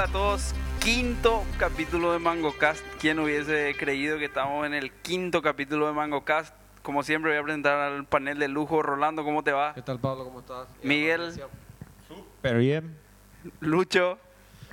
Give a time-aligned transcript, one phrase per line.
[0.00, 0.54] Hola a todos.
[0.78, 2.82] Quinto capítulo de MangoCast.
[2.98, 6.54] ¿Quién hubiese creído que estamos en el quinto capítulo de MangoCast?
[6.82, 8.80] Como siempre voy a presentar al panel de lujo.
[8.80, 9.74] Rolando, ¿cómo te va?
[9.74, 10.24] ¿Qué tal, Pablo?
[10.24, 10.68] ¿Cómo estás?
[10.82, 11.38] Miguel.
[12.40, 12.96] Pero bien.
[13.60, 14.18] Lucho.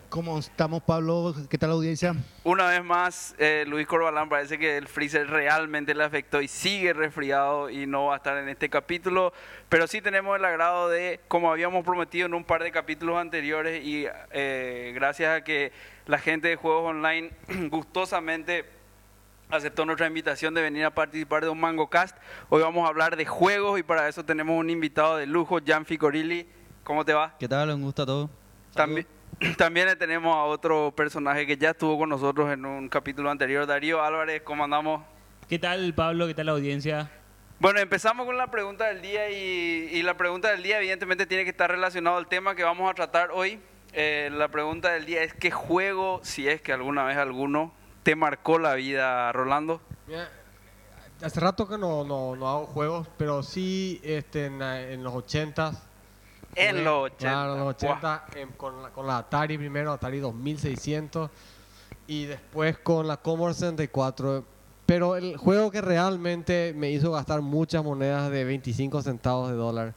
[0.10, 1.36] ¿Cómo estamos, Pablo?
[1.50, 2.16] ¿Qué tal la audiencia?
[2.46, 6.94] Una vez más, eh, Luis Corbalán parece que el freezer realmente le afectó y sigue
[6.94, 9.34] resfriado y no va a estar en este capítulo.
[9.68, 13.84] Pero sí tenemos el agrado de, como habíamos prometido en un par de capítulos anteriores
[13.84, 15.74] y eh, gracias a que
[16.06, 17.32] la gente de juegos online
[17.70, 18.66] gustosamente
[19.50, 22.16] aceptó nuestra invitación de venir a participar de un MangoCast.
[22.48, 25.86] Hoy vamos a hablar de juegos y para eso tenemos un invitado de lujo, Jan
[25.86, 26.48] Ficorilli.
[26.86, 27.36] ¿Cómo te va?
[27.38, 27.72] ¿Qué tal?
[27.72, 28.30] Un gusto a todos.
[28.74, 29.06] También,
[29.58, 34.02] también tenemos a otro personaje que ya estuvo con nosotros en un capítulo anterior, Darío
[34.02, 35.04] Álvarez, ¿cómo andamos?
[35.48, 36.28] ¿Qué tal, Pablo?
[36.28, 37.12] ¿Qué tal la audiencia?
[37.60, 41.44] Bueno, empezamos con la pregunta del día y, y la pregunta del día evidentemente tiene
[41.44, 43.60] que estar relacionado al tema que vamos a tratar hoy.
[43.94, 48.16] Eh, la pregunta del día es ¿qué juego, si es que alguna vez alguno, te
[48.16, 49.82] marcó la vida, Rolando?
[50.08, 50.30] Mira,
[51.22, 55.87] hace rato que no, no, no hago juegos, pero sí este, en, en los 80
[56.56, 57.18] En los 80.
[57.18, 57.70] Claro, los Guau.
[57.70, 61.30] 80 em, con, la, con la Atari primero, Atari 2600
[62.08, 64.44] y después con la Commodore 64.
[64.86, 69.94] Pero el juego que realmente me hizo gastar muchas monedas de 25 centavos de dólar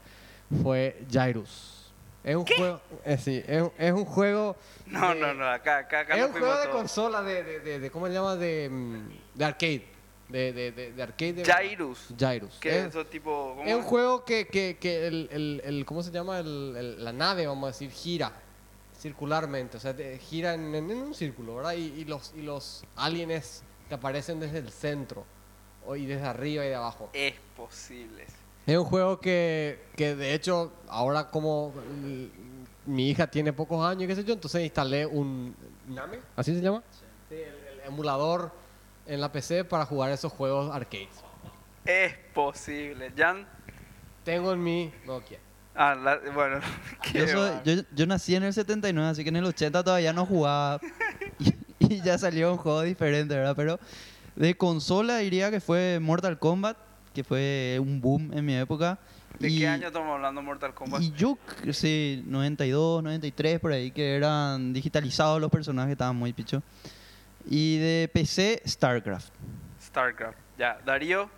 [0.63, 1.93] fue Jairus.
[2.25, 4.55] Es un juego, eh, sí, es, un- es un juego
[4.87, 6.77] No, de- no, no, acá, acá, acá es un juego de todos.
[6.77, 8.37] consola de, de, de, de- ¿cómo se llama?
[8.37, 9.87] De, mm, de arcade.
[10.31, 11.33] De, de, de, de arcade.
[11.33, 12.09] de- Jairus.
[12.19, 12.57] Jairus.
[12.61, 13.55] ¿Qué es Es, eso tipo?
[13.57, 16.39] ¿cómo es un juego que, que, que el, el, el- ¿cómo se llama?
[16.39, 18.33] El, el- la nave, vamos a decir, gira
[18.99, 19.77] circularmente.
[19.77, 21.73] O sea, te- gira en, en- en un círculo, ¿verdad?
[21.73, 25.25] Y, y los, y los aliens te aparecen desde el centro.
[25.87, 27.11] o- Y desde arriba y de abajo.
[27.13, 28.25] Es posible.
[28.67, 31.73] Es un juego que, que de hecho, ahora como
[32.87, 35.55] mi hija tiene pocos años, qué sé yo, entonces instalé un
[35.89, 36.83] Name, ¿así se llama?
[37.29, 38.53] Sí, el, el emulador
[39.11, 41.09] en la PC para jugar esos juegos arcades.
[41.85, 43.13] Es posible.
[43.17, 43.47] Jan,
[44.25, 45.39] Tengo en mi Nokia.
[45.75, 46.61] ah, la- bueno,
[47.15, 50.25] Yo, soy- yo, yo nací en el 79, así que en el 80 todavía no
[50.27, 50.81] jugaba.
[51.39, 53.57] Y, y ya salió un juego diferente, ¿verdad?
[53.57, 53.81] Pero
[54.37, 56.77] de consola diría que fue Mortal Kombat,
[57.15, 58.99] que fue un boom en mi época.
[59.39, 61.01] ¿De y, qué año estamos hablando Mortal Kombat?
[61.01, 61.39] Y yo,
[61.73, 66.63] sí, 92, 93, por ahí, que eran digitalizados los personajes, estaban muy pichos.
[67.49, 69.33] Y de PC, StarCraft.
[69.81, 70.39] StarCraft.
[70.59, 71.31] Ya, Darío,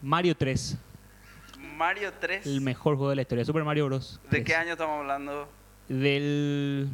[0.00, 0.76] Mario 3,
[1.76, 2.46] Mario 3.
[2.46, 3.44] el mejor juego de la historia.
[3.44, 4.20] Super Mario Bros.
[4.24, 4.44] ¿De 3.
[4.44, 5.48] qué año estamos hablando?
[5.88, 6.88] Del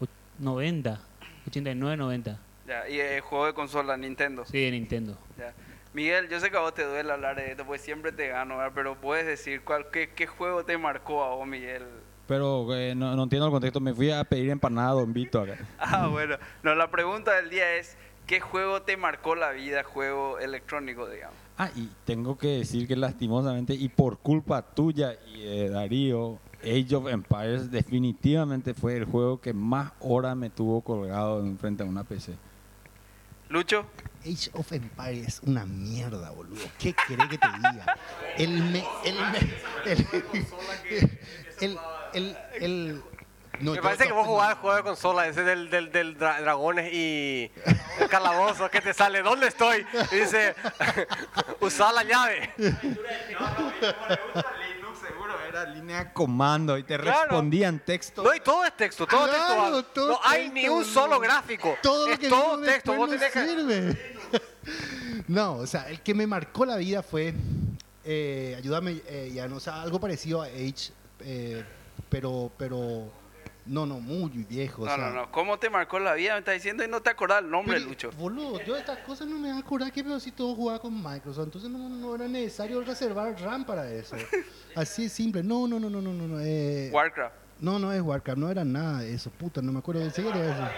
[0.00, 0.08] och-
[0.38, 1.00] 90,
[1.46, 2.38] 89, 90.
[2.66, 4.44] Ya, y el juego de consola, Nintendo.
[4.46, 5.16] Sí, de Nintendo.
[5.38, 5.52] Ya.
[5.92, 8.56] Miguel, yo sé que a vos te duele hablar de esto, pues siempre te gano,
[8.58, 8.72] ¿verdad?
[8.74, 11.84] pero puedes decir cuál, qué, qué juego te marcó a vos, Miguel.
[12.26, 13.80] Pero eh, no, no entiendo el contexto.
[13.80, 15.56] Me fui a pedir empanada a Don Vito acá.
[15.78, 16.36] Ah, bueno.
[16.62, 21.36] No, la pregunta del día es, ¿qué juego te marcó la vida, juego electrónico, digamos?
[21.58, 26.96] Ah, y tengo que decir que lastimosamente y por culpa tuya y de Darío, Age
[26.96, 31.86] of Empires definitivamente fue el juego que más horas me tuvo colgado en frente a
[31.86, 32.34] una PC.
[33.48, 33.86] Lucho,
[34.22, 36.60] Age of Empires es una mierda, boludo.
[36.78, 37.96] ¿Qué querés que te diga?
[38.36, 40.06] El me, el me- el,
[41.60, 41.78] el,
[42.16, 43.02] el, el-
[43.60, 46.18] no, Me yo- parece que vos jugás el juego de consola, ese del, del, del
[46.18, 47.50] dra- dragones y
[48.00, 49.86] el calabozo que te sale, ¿dónde estoy?
[50.12, 50.54] Y dice,
[51.60, 52.52] usá la llave.
[52.58, 52.84] Linux
[55.00, 57.20] seguro era línea de comando y te Claro.
[57.22, 58.22] respondía en texto.
[58.22, 59.86] No, y todo es texto, todo es Claro, textual.
[59.94, 61.78] todo No hay texto, ni un solo gráfico.
[61.82, 62.92] todo lo es que todo texto.
[62.94, 64.16] Vos no sirve.
[65.28, 67.32] No, o sea, el que me marcó la vida fue,
[68.04, 71.64] eh, ayúdame, eh, ya no, o sea, algo parecido a Age, eh,
[72.08, 73.10] pero, pero,
[73.66, 74.82] no, no, muy viejo.
[74.82, 76.34] o no, sea, no, no, ¿cómo te marcó la vida?
[76.34, 78.10] Me estás diciendo y no te acordás el nombre, Pero, Lucho.
[78.12, 80.78] Boludo, yo de estas cosas no me voy a acordar que pero si todo jugaba
[80.78, 84.16] con Microsoft, entonces no, no era necesario reservar RAM para eso.
[84.74, 85.42] Así es simple.
[85.42, 86.26] No, no, no, no, no, no.
[86.28, 87.34] no, eh, Warcraft.
[87.60, 90.32] no, no es Warcraft, no era nada de eso, puta, no me acuerdo de serio
[90.34, 90.68] eso.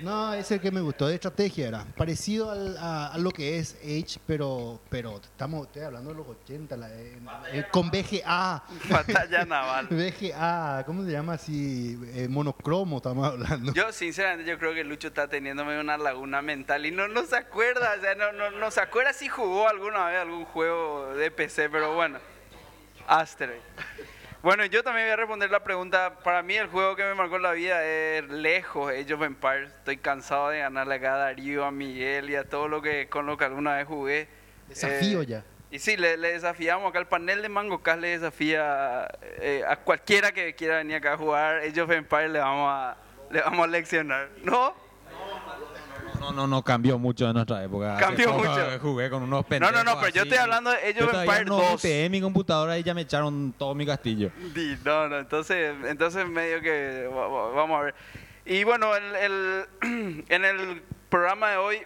[0.00, 1.84] No, es el que me gustó, de estrategia era.
[1.96, 6.26] Parecido al- a, a lo que es Age, pero, pero estamos, estoy hablando de los
[6.28, 8.62] 80, la- eh, con VGA.
[8.88, 9.86] Batalla naval.
[9.90, 11.98] VGA, ¿cómo se llama así?
[12.14, 13.72] Eh, monocromo estamos hablando.
[13.72, 17.36] Yo, sinceramente, yo creo que Lucho está teniéndome una laguna mental y no, no se
[17.36, 21.30] acuerda, o sea, no, no, no se acuerda si jugó alguna vez algún juego de
[21.30, 22.18] PC, pero bueno.
[23.06, 23.60] Asteroid.
[24.40, 26.20] Bueno, yo también voy a responder la pregunta.
[26.22, 29.72] Para mí, el juego que me marcó la vida es lejos Age of Empires.
[29.78, 33.26] Estoy cansado de ganarle acá a Darío, a Miguel y a todo lo que con
[33.26, 34.28] lo que alguna vez jugué.
[34.68, 35.44] Desafío Eh, ya.
[35.72, 39.08] Y sí, le, le desafiamos acá, el panel de Mango Cast le desafía
[39.40, 42.96] eh, a cualquiera que quiera venir acá a jugar Age of Empires, le vamos a,
[43.30, 44.28] le vamos a leccionar.
[44.44, 44.74] ¿No?
[46.30, 47.96] No, no, no cambió mucho de nuestra época.
[47.98, 48.78] Cambió mucho.
[48.80, 51.32] Jugué con unos No, pendejos no, no, pero yo estoy hablando de Yo of todavía
[51.38, 51.74] Empires no 2.
[51.84, 54.30] UTE mi computadora y ya me echaron todo mi castillo.
[54.84, 57.94] No, no, entonces, entonces medio que va- va- vamos a ver.
[58.46, 61.78] Y bueno, el, el- en el programa de hoy,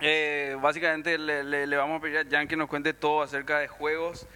[0.00, 3.58] eh, básicamente le, le- le vamos a pedir a Jan que nos cuente todo acerca
[3.58, 4.26] de juegos.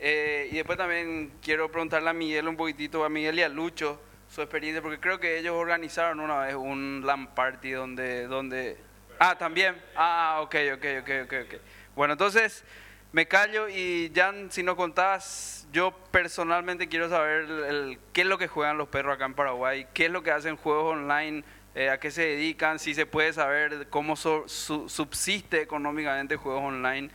[0.00, 4.00] Eh, y después también quiero preguntarle a Miguel un poquitito, a Miguel y a Lucho,
[4.32, 8.26] su experiencia, porque creo que ellos organizaron una vez un LAN party donde...
[8.28, 8.78] donde
[9.18, 9.76] ah, también.
[9.94, 11.10] Ah, ok, ok, ok,
[11.46, 11.60] ok.
[11.94, 12.64] Bueno, entonces
[13.12, 18.26] me callo y Jan, si nos contás, yo personalmente quiero saber el- el- qué es
[18.26, 21.44] lo que juegan los perros acá en Paraguay, qué es lo que hacen juegos online,
[21.74, 26.62] eh, a qué se dedican, si se puede saber cómo so- su- subsiste económicamente juegos
[26.64, 27.10] online.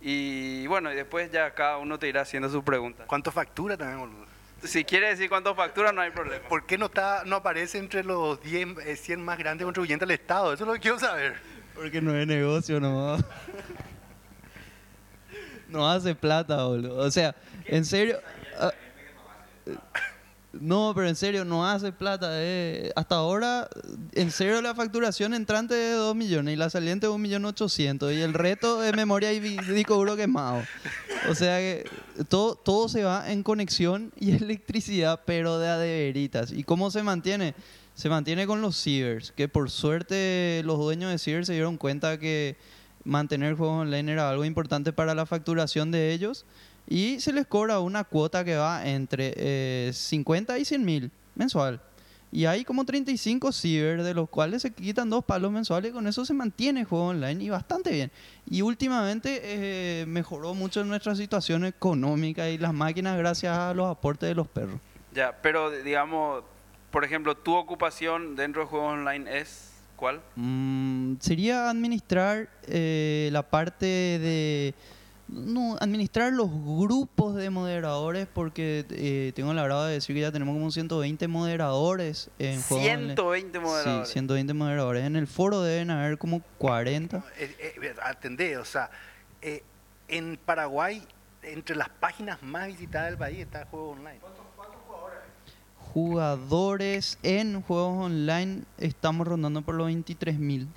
[0.00, 3.04] Y bueno, y después ya cada uno te irá haciendo su pregunta.
[3.06, 4.31] ¿Cuánto factura también, boludo?
[4.64, 6.48] Si quiere decir cuánto factura, no hay problema.
[6.48, 10.14] ¿Por qué no, está, no aparece entre los 10, eh, 100 más grandes contribuyentes del
[10.14, 10.52] Estado?
[10.52, 11.34] Eso es lo que quiero saber.
[11.74, 13.24] Porque no es negocio nomás.
[15.68, 16.96] No hace plata, boludo.
[16.98, 18.18] O sea, en serio.
[18.58, 18.72] ah,
[20.52, 22.28] no, pero en serio, no hace plata.
[22.32, 22.92] eh.
[22.94, 23.68] Hasta ahora,
[24.12, 27.46] en serio, la facturación entrante es de 2 millones y la saliente es 1 millón
[27.46, 28.12] 800.
[28.12, 30.62] Y el reto es memoria y disco duro quemado.
[31.30, 31.84] O sea que
[32.28, 36.52] todo, todo se va en conexión y electricidad, pero de a de veritas.
[36.52, 37.54] ¿Y cómo se mantiene?
[37.94, 42.18] Se mantiene con los cibers, que por suerte los dueños de cibers se dieron cuenta
[42.18, 42.56] que
[43.04, 46.46] mantener juegos online era algo importante para la facturación de ellos
[46.88, 51.80] y se les cobra una cuota que va entre eh, 50 y 100 mil mensual.
[52.32, 56.06] Y hay como 35 ciber, de los cuales se quitan dos palos mensuales y con
[56.06, 58.10] eso se mantiene el juego online y bastante bien.
[58.50, 64.30] Y últimamente eh, mejoró mucho nuestra situación económica y las máquinas gracias a los aportes
[64.30, 64.80] de los perros.
[65.12, 66.42] Ya, pero digamos,
[66.90, 70.20] por ejemplo, tu ocupación dentro de juegos online es ¿cuál?
[70.34, 74.74] Mm, sería administrar eh, la parte de...
[75.32, 80.30] No, administrar los grupos de moderadores porque eh, tengo la verdad de decir que ya
[80.30, 83.06] tenemos como 120 moderadores en juegos online.
[83.14, 84.08] 120 moderadores.
[84.08, 85.04] Sí, 120 moderadores.
[85.04, 87.24] En el foro deben haber como 40.
[87.38, 88.90] Eh, eh, atendé, o sea,
[89.40, 89.62] eh,
[90.08, 91.02] en Paraguay,
[91.42, 94.20] entre las páginas más visitadas del país está el juego online.
[95.78, 100.68] Jugadores en juegos online estamos rondando por los 23 mil.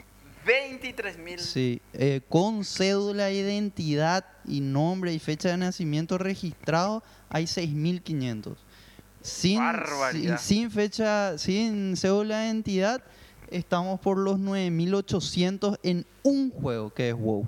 [0.45, 1.39] 23 mil.
[1.39, 8.55] Sí, eh, con cédula, identidad y nombre y fecha de nacimiento registrado hay 6.500.
[9.21, 9.59] Sin,
[10.11, 13.01] sin, sin fecha, sin cédula de identidad,
[13.49, 17.47] estamos por los 9.800 en un juego que es WoW.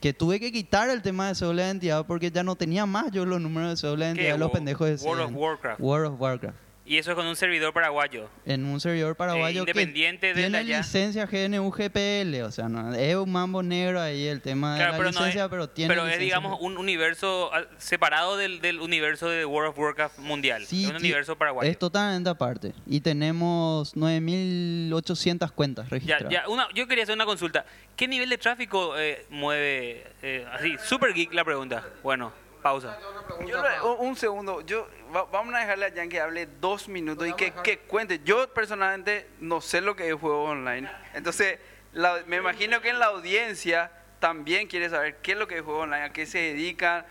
[0.00, 3.10] Que tuve que quitar el tema de cédula de identidad porque ya no tenía más
[3.10, 5.32] yo los números de cédula de identidad de los pendejos de World of.
[5.34, 5.80] Warcraft.
[5.80, 6.58] World of Warcraft.
[6.86, 8.28] Y eso es con un servidor paraguayo.
[8.44, 10.78] En un servidor paraguayo Eh, independiente que de tiene allá.
[10.78, 14.98] licencia GNU GPL, o sea, no, es un mambo negro ahí el tema Claro, de
[14.98, 16.24] la pero no licencia, es, pero tiene pero es, licencia.
[16.26, 20.66] digamos, un universo ah, separado del, del universo de World of Warcraft mundial.
[20.66, 21.70] Sí, es un universo paraguayo.
[21.70, 22.74] Es totalmente aparte.
[22.86, 26.28] Y tenemos 9.800 cuentas Ya, registradas.
[26.30, 27.64] ya, una, yo quería hacer una consulta.
[27.96, 30.04] ¿Qué nivel de tráfico eh, mueve?
[30.22, 31.82] eh, así, super geek la pregunta.
[32.02, 32.32] Bueno,
[32.64, 32.98] pausa.
[33.46, 36.88] Yo le- un, un segundo, yo va- vamos a dejarle a Jan que hable dos
[36.88, 38.20] minutos y que, que cuente.
[38.24, 40.90] Yo personalmente no sé lo que es juego online.
[41.12, 41.58] Entonces,
[41.92, 45.62] la- me imagino que en la audiencia también quiere saber qué es lo que es
[45.62, 47.04] juego online, a qué se dedican.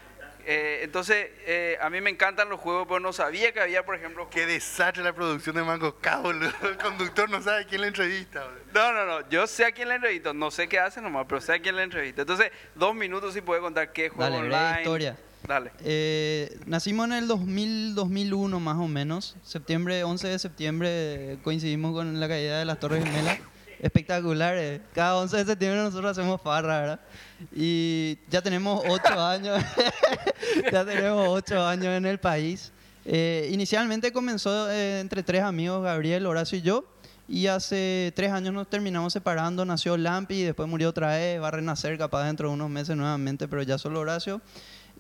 [0.46, 3.96] Eh, entonces, eh, a mí me encantan los juegos, pero no sabía que había, por
[3.96, 4.28] ejemplo...
[4.32, 6.52] Qué desastre la producción de Mango boludo.
[6.64, 8.62] El conductor no sabe quién le entrevista, boludo.
[8.74, 11.40] No, no, no, yo sé a quién le entrevisto, no sé qué hace nomás, pero
[11.40, 12.22] sé a quién le entrevisto.
[12.22, 14.82] Entonces, dos minutos si puede contar qué es juego Dale, online.
[14.82, 15.16] historia.
[15.48, 15.72] Dale.
[15.84, 19.36] Eh, nacimos en el 2000, 2001 más o menos.
[19.44, 23.40] Septiembre, 11 de septiembre coincidimos con la caída de las Torres Gemelas.
[23.80, 24.56] Espectacular.
[24.58, 24.82] eh.
[24.94, 27.00] Cada 11 de septiembre nosotros hacemos farra, ¿verdad?
[27.54, 29.62] Y ya tenemos 8 años.
[30.72, 32.72] ya tenemos 8 años en el país.
[33.06, 36.86] Eh, inicialmente comenzó entre tres amigos, Gabriel, Horacio y yo.
[37.28, 39.66] Y hace tres años nos terminamos separando.
[39.66, 41.42] Nació Lampi y después murió otra vez.
[41.42, 44.42] Va a renacer capaz dentro de unos meses nuevamente, pero ya solo Horacio.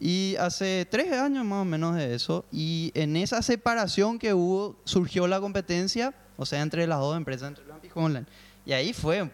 [0.05, 4.75] Y hace tres años más o menos de eso, y en esa separación que hubo,
[4.83, 8.25] surgió la competencia, o sea, entre las dos empresas, entre Lampi y Online.
[8.65, 9.31] Y ahí fue,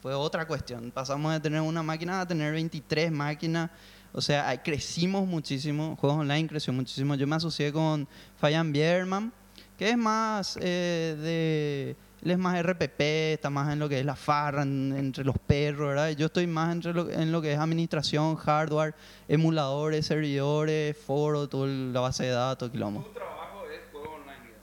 [0.00, 0.90] fue otra cuestión.
[0.90, 3.70] Pasamos de tener una máquina a tener 23 máquinas.
[4.12, 5.94] O sea, ahí crecimos muchísimo.
[5.94, 7.14] Juegos Online creció muchísimo.
[7.14, 9.32] Yo me asocié con Fayan Bierman,
[9.78, 13.00] que es más eh, de Él es más RPP,
[13.34, 16.10] está más en lo que es la farra, en- entre los perros, ¿verdad?
[16.10, 18.94] Yo estoy más entre lo- en lo que es administración, hardware,
[19.26, 23.02] emuladores, servidores, foro, toda la base de datos, quilombo.
[23.12, 24.54] trabajo es juego online?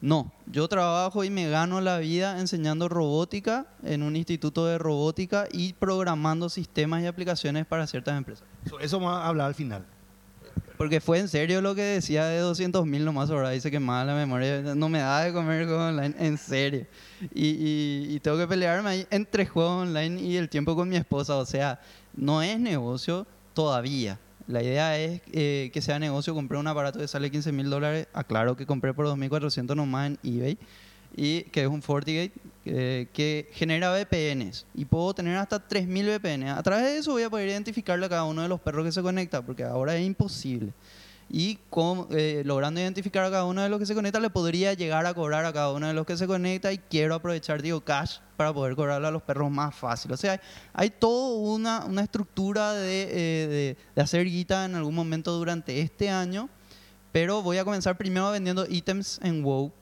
[0.00, 5.46] No, yo trabajo y me gano la vida enseñando robótica en un instituto de robótica
[5.52, 8.44] y programando sistemas y aplicaciones para ciertas empresas.
[8.64, 9.84] Eso, eso vamos a hablar al final.
[10.76, 13.50] Porque fue en serio lo que decía de 200 mil nomás ahora.
[13.50, 14.74] Dice que mala memoria.
[14.74, 16.14] No me da de comer juegos online.
[16.18, 16.86] En serio.
[17.34, 21.36] Y tengo que pelearme ahí entre juegos online y el tiempo con mi esposa.
[21.36, 21.80] O sea,
[22.14, 24.18] no es negocio todavía.
[24.46, 26.34] La idea es eh, que sea negocio.
[26.34, 28.06] Compré un aparato que sale 15 mil dólares.
[28.12, 30.58] Aclaro que compré por 2.400 nomás en eBay.
[31.16, 32.32] Y que es un FortiGate
[32.66, 34.66] eh, que genera VPNs.
[34.74, 36.50] Y puedo tener hasta 3.000 VPNs.
[36.58, 38.92] A través de eso voy a poder identificarle a cada uno de los perros que
[38.92, 39.40] se conecta.
[39.40, 40.72] Porque ahora es imposible.
[41.28, 41.58] Y
[42.10, 45.14] eh, logrando identificar a cada uno de los que se conecta, le podría llegar a
[45.14, 46.70] cobrar a cada uno de los que se conecta.
[46.72, 50.12] Y quiero aprovechar, digo, cash para poder cobrarle a los perros más fácil.
[50.12, 50.38] O sea, hay,
[50.74, 55.80] hay toda una, una estructura de, eh, de- de hacer guita en algún momento durante
[55.80, 56.48] este año.
[57.10, 59.72] Pero voy a comenzar primero vendiendo ítems en WoW.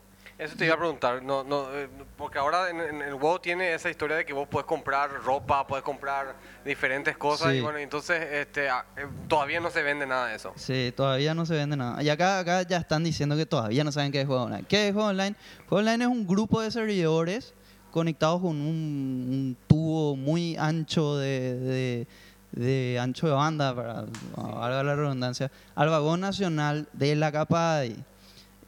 [0.44, 3.72] Eso te iba a preguntar, no, no, eh, porque ahora en, en el WoW tiene
[3.72, 6.34] esa historia de que vos puedes comprar ropa, puedes comprar
[6.66, 7.56] diferentes cosas Sí.
[7.58, 10.52] y bueno, entonces este, ah, eh, todavía no se vende nada de eso.
[10.56, 12.02] Sí, todavía no se vende nada.
[12.02, 14.64] Y acá, acá ya están diciendo que todavía no saben qué es juego online.
[14.68, 15.34] ¿Qué es juego online?
[15.66, 17.54] Juego online es un grupo de servidores
[17.90, 22.06] conectados con un, un tubo muy ancho de, de-
[22.52, 24.04] de ancho de banda, para
[24.36, 27.96] valga la redundancia, al vagón nacional de la CAPADI.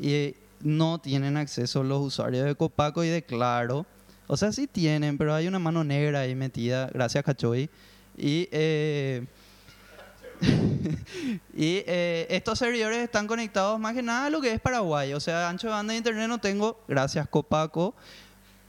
[0.01, 3.87] Y no tienen acceso los usuarios de Copaco y de Claro.
[4.29, 7.71] O sea, sí tienen, pero hay una mano negra ahí metida, gracias Cachoy.
[8.17, 9.25] Y eh,
[11.55, 15.13] y eh, estos servidores están conectados más que nada a lo que es Paraguay.
[15.13, 17.95] O sea, ancho de banda de internet no tengo, gracias Copaco,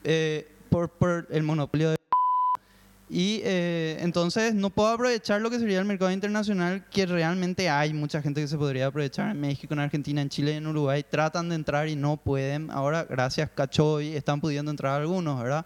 [0.03, 1.96] eh, por, por el monopolio de...
[3.09, 7.93] Y eh, entonces no puedo aprovechar lo que sería el mercado internacional, que realmente hay
[7.93, 11.05] mucha gente que se podría aprovechar en México, en Argentina, en Chile en Uruguay.
[11.09, 12.69] Tratan de entrar y no pueden.
[12.69, 15.65] Ahora, gracias Cachoy, están pudiendo entrar algunos, ¿verdad?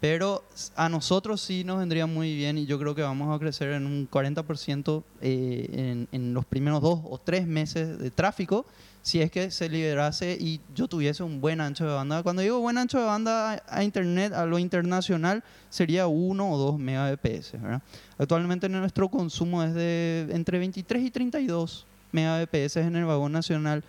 [0.00, 0.44] Pero
[0.76, 3.86] a nosotros sí nos vendría muy bien y yo creo que vamos a crecer en
[3.86, 8.66] un 40% eh, en, los primeros dos o tres meses de tráfico
[9.00, 12.22] si es que se liberase y yo tuviese un buen ancho de banda.
[12.22, 16.56] Cuando digo buen ancho de banda a, a internet, a lo internacional, sería 1 o
[16.56, 17.52] 2 megabps.
[17.52, 17.82] ¿verdad?
[18.16, 23.84] Actualmente nuestro consumo es de entre 23 y 32 megabps en el vagón nacional.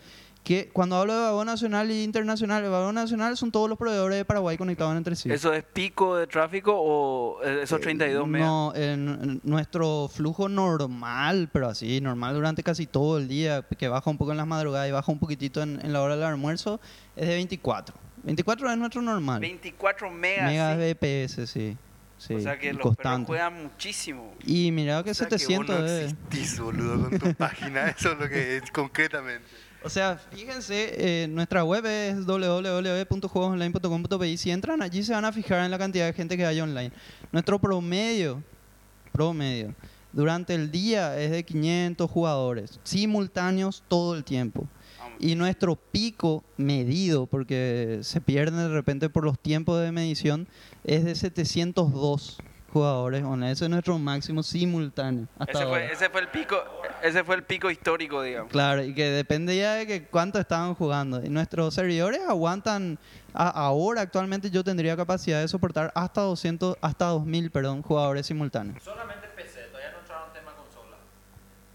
[0.46, 4.18] Que cuando hablo de vagón nacional e internacional, el vagón nacional son todos los proveedores
[4.20, 5.30] de Paraguay conectados entre sí.
[5.32, 8.48] ¿Eso es pico de tráfico o eh, esos 32 megas?
[8.48, 14.08] No, en, nuestro flujo normal, pero así, normal durante casi todo el día, que baja
[14.10, 16.80] un poco en las madrugadas y baja un poquitito en, en la hora del almuerzo,
[17.16, 18.06] es de 24.
[18.26, 19.40] 24 es nuestro normal.
[19.40, 20.46] 24 megas.
[20.46, 20.94] Megas sí.
[20.94, 21.78] BPS, sí.
[22.18, 24.34] sí o sea que los perros juegan muchísimo.
[24.44, 27.88] Y mira que O sea, que vos 700 no existís, boludo, con tu página.
[27.90, 29.48] Eso es lo que es concretamente.
[29.86, 34.36] O sea, fíjense, eh, nuestra web es www.juegosonline.com.pi.
[34.36, 36.92] Si entran allí se van a fijar en la cantidad de gente que hay online.
[37.32, 38.42] Nuestro promedio,
[39.12, 39.76] promedio,
[40.12, 44.68] durante el día es de 500 jugadores, simultáneos todo el tiempo.
[45.20, 50.48] Y nuestro pico medido, porque se pierden de repente por los tiempos de medición,
[50.84, 52.40] es de 702
[52.76, 53.52] jugadores online.
[53.52, 55.28] Ese es nuestro máximo simultáneo.
[55.40, 55.86] Hasta Ese ahora.
[55.86, 56.58] fue, ese fue el pico,
[57.04, 58.52] ese fue el pico histórico, digamos.
[58.52, 61.24] Claro, y que depende ya de que cuánto estaban jugando.
[61.24, 62.98] Y nuestros servidores aguantan,
[63.34, 68.82] a- ahora actualmente yo tendría capacidad de soportar hasta 200, hasta 2000, perdón, jugadores simultáneos.
[68.84, 70.98] Solamente PC, todavía no entraron tema consola.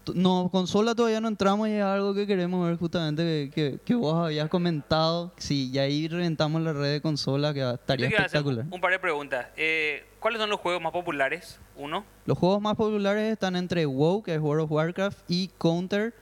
[0.15, 3.95] No, consola todavía no entramos y es algo que queremos ver justamente que, que, que
[3.95, 5.31] vos habías comentado.
[5.37, 8.65] Sí, y ahí reventamos la red de consola que estaría Yo espectacular.
[8.69, 9.47] un par de preguntas.
[9.57, 11.59] Eh, ¿Cuáles son los juegos más populares?
[11.75, 12.03] Uno.
[12.25, 16.13] Los juegos más populares están entre WoW, que es World of Warcraft, y Counter.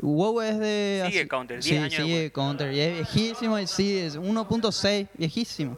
[0.00, 1.02] WoW es de...
[1.06, 2.72] Sigue así- Counter, 10 Sí, años de sigue Counter.
[2.72, 5.76] Y es viejísimo, y sí, es 1.6, viejísimo.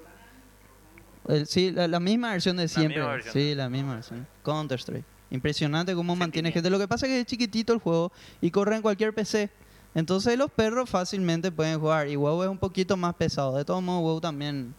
[1.28, 3.00] El- sí, la, la misma versión de siempre.
[3.02, 3.32] versión.
[3.32, 4.26] Sí, la misma versión.
[4.42, 5.04] Counter Strike.
[5.30, 6.68] Impresionante cómo mantiene gente.
[6.70, 8.10] Lo que pasa es que es chiquitito el juego
[8.40, 9.50] y corre en cualquier PC.
[9.94, 12.08] Entonces los perros fácilmente pueden jugar.
[12.08, 13.56] Y WoW es un poquito más pesado.
[13.56, 14.74] De todos modos, WoW también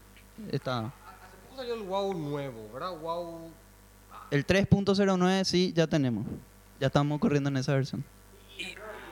[0.51, 0.93] está...
[1.49, 2.91] ¿Cómo salió el WoW nuevo, verdad?
[3.01, 3.49] WoW...
[4.29, 6.25] El 3.09 sí, ya tenemos.
[6.79, 8.03] Ya estamos corriendo en esa versión.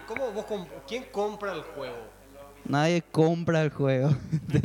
[0.08, 1.98] ¿Cómo vos comp- ¿Quién compra el juego?
[2.70, 4.10] Nadie compra el juego.
[4.54, 4.60] Lo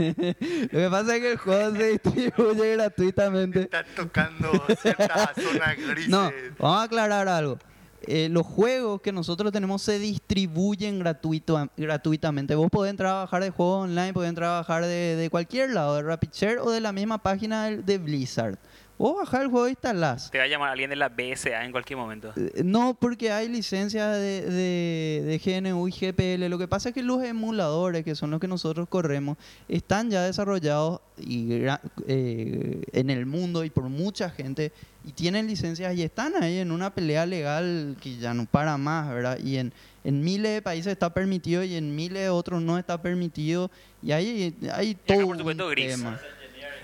[0.79, 3.63] que pasa es que el juego se distribuye gratuitamente.
[3.63, 6.09] Estás tocando ciertas zonas grises.
[6.09, 7.59] No, vamos a aclarar algo.
[8.07, 12.55] eh, los juegos que nosotros tenemos se distribuyen gratuito, gratuitamente.
[12.55, 15.71] Vos podés entrar a bajar de juegos online, podés entrar a bajar de, de cualquier
[15.71, 18.59] lado, de RapidShare o de la misma página de, de Blizzard.
[18.97, 20.31] Vos bajás el juego y instalás.
[20.31, 22.33] Te va a llamar alguien de la BSA en cualquier momento.
[22.37, 26.49] Eh, No, porque hay licencias de, de, de GNU y GPL.
[26.49, 29.37] Lo que pasa es que los emuladores, que son los que nosotros corremos,
[29.69, 31.49] están ya desarrollados y,
[32.07, 34.71] eh, en el mundo y por mucha gente
[35.07, 39.13] y tienen licencias y están ahí en una pelea legal que ya no para más,
[39.13, 39.39] ¿verdad?
[39.43, 39.73] Y en,
[40.05, 43.71] en miles de países está permitido y en miles de otros no está permitido.
[44.03, 45.97] Y hay, hay Y acá, todo por supuesto, un gris.
[45.97, 46.21] tema.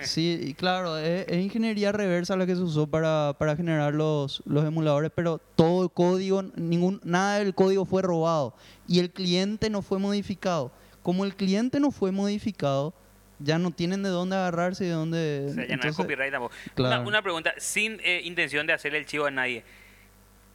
[0.06, 4.42] Sí, y claro, es, es ingeniería reversa la que se usó para, para generar los,
[4.46, 8.54] los emuladores, pero todo el código, ningún, nada del código fue robado
[8.86, 10.72] y el cliente no fue modificado.
[11.02, 12.92] Como el cliente no fue modificado,
[13.38, 15.46] ya no tienen de dónde agarrarse y de dónde...
[15.50, 16.54] O sea, ya no es entonces- copyright tampoco.
[16.74, 17.00] claro.
[17.00, 19.64] Una, una pregunta, sin eh, intención de hacerle el chivo a nadie.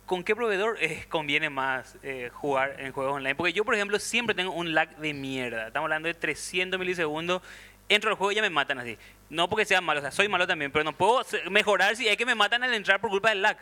[0.06, 3.34] ¿Con qué proveedor eh, conviene más eh, jugar en juegos online?
[3.34, 5.68] Porque yo, por ejemplo, siempre tengo un lag de mierda.
[5.68, 7.42] Estamos hablando de 300 milisegundos.
[7.90, 8.98] Entro al juego y ya me matan así.
[9.29, 12.15] No porque sea malo, o sea, soy malo también, pero no puedo mejorar si es
[12.17, 13.58] que me matan al entrar por culpa del lag.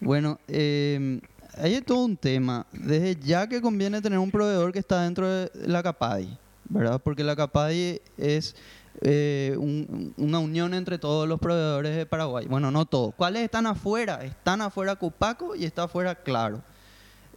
[0.00, 1.20] Bueno, eh,
[1.56, 2.66] hay todo un tema.
[2.72, 6.36] Desde ya que conviene tener un proveedor que está dentro de la Capadi,
[6.68, 7.00] ¿verdad?
[7.02, 8.56] Porque la Capadi es
[9.02, 12.46] eh, un- una unión entre todos los proveedores de Paraguay.
[12.46, 13.14] Bueno, no todos.
[13.14, 14.24] ¿Cuáles están afuera?
[14.24, 16.62] Están afuera Copaco y está afuera Claro.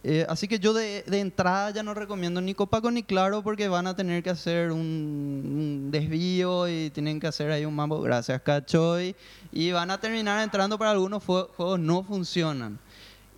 [0.02, 3.86] Eh, así que yo de, entrada ya no recomiendo ni Copaco ni Claro porque van
[3.86, 9.14] a tener que hacer un, desvío y tienen que hacer ahí un mambo, gracias Cachoy,
[9.52, 12.78] y van a terminar entrando para algunos juegos no funcionan.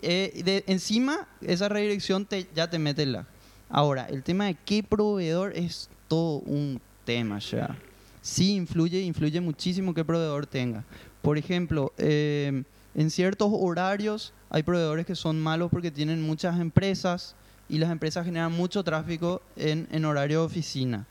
[0.03, 3.27] Eh, de, encima, esa redirección te, ya te mete lag.
[3.69, 7.77] Ahora, el tema de qué proveedor es todo un tema ya.
[8.21, 10.85] Sí, influye, influye muchísimo qué proveedor tenga.
[11.23, 12.63] Por ejemplo, eh,
[12.95, 17.35] en ciertos horarios hay proveedores que son malos porque tienen muchas empresas
[17.69, 21.07] y las empresas generan mucho tráfico en, en horario de oficina.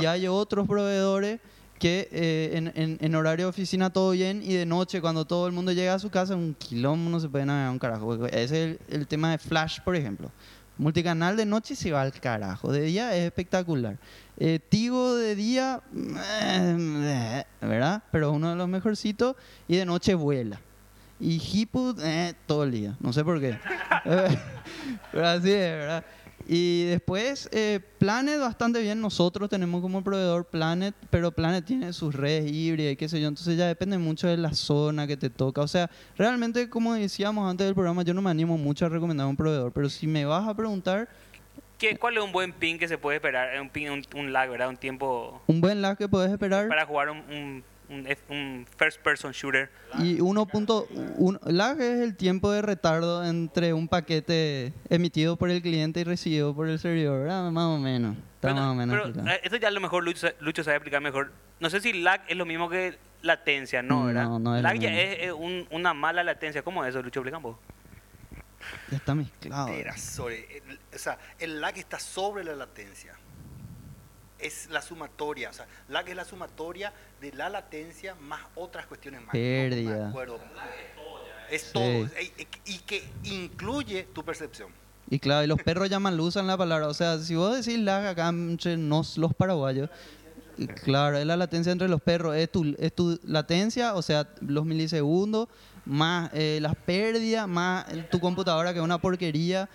[0.00, 1.40] Y hay otros proveedores
[1.78, 5.46] que eh, en, en- en horario de oficina todo bien y de noche cuando todo
[5.46, 8.26] el mundo llega a su casa un quilombo no se puede navegar un carajo.
[8.26, 10.30] Ese es el, el tema de Flash, por ejemplo.
[10.78, 13.96] Multicanal de noche se va al carajo, de día es espectacular.
[14.38, 15.80] Eh, Tigo de día,
[16.42, 18.02] eh, ¿verdad?
[18.12, 19.36] Pero uno de los mejorcitos
[19.68, 20.60] y de noche vuela.
[21.18, 23.58] Y Hippo, eh, todo el día, no sé por qué.
[25.12, 26.04] Pero así es, ¿verdad?
[26.48, 29.00] Y después, eh, Planet bastante bien.
[29.00, 33.26] Nosotros tenemos como proveedor Planet, pero Planet tiene sus redes híbridas y qué sé yo.
[33.26, 35.60] Entonces ya depende mucho de la zona que te toca.
[35.62, 39.26] O sea, realmente, como decíamos antes del programa, yo no me animo mucho a recomendar
[39.26, 39.72] un proveedor.
[39.72, 41.08] Pero si me vas a preguntar,
[41.78, 43.54] ¿Qué, ¿Cuál es un buen ping que se puede esperar?
[43.54, 44.68] Eh, Un, ping, un, un lag, ¿verdad?
[44.68, 46.68] Un tiempo un buen lag que puedes esperar.
[46.68, 49.70] para jugar un, un, un un first person shooter.
[49.98, 56.00] Y 1.1 lag es el tiempo de retardo entre un paquete emitido por el cliente
[56.00, 57.50] y recibido por el servidor, ¿verdad?
[57.50, 58.16] Más o menos.
[58.16, 60.76] Está Pero, más o menos pero, eh, esto ya a lo mejor Lucho, Lucho sabe
[60.76, 61.32] explicar mejor.
[61.60, 64.04] No sé si lag es lo mismo que latencia, ¿no?
[64.04, 64.24] ¿verdad?
[64.24, 65.02] No, no es lo lag ya mismo.
[65.04, 66.62] es, eh, un- una mala latencia.
[66.62, 67.20] ¿Cómo es eso, Lucho?
[67.20, 67.60] Explica un poco.
[68.90, 69.68] Ya está mezclado.
[69.68, 73.14] Espera, sobre, el- o sea, el lag está sobre la latencia.
[74.38, 79.20] Es la sumatoria, o sea, lag es la sumatoria de la latencia más otras cuestiones
[79.20, 79.28] más.
[79.34, 80.08] No me Pérdida.
[80.10, 80.38] acuerdo.
[81.50, 81.68] Es Sí.
[81.72, 82.32] todo, e-
[82.66, 84.68] y que incluye tu percepción.
[85.08, 86.88] Y claro, y los perros ya mal usan la palabra.
[86.88, 89.88] O sea, si vos decís lag acá entre nos, los paraguayos,
[90.82, 92.34] claro, es la latencia entre los perros.
[92.36, 95.48] Es tu, es tu latencia, o sea, los milisegundos,
[95.84, 99.68] más eh, las pérdidas, más tu computadora, que es una porquería.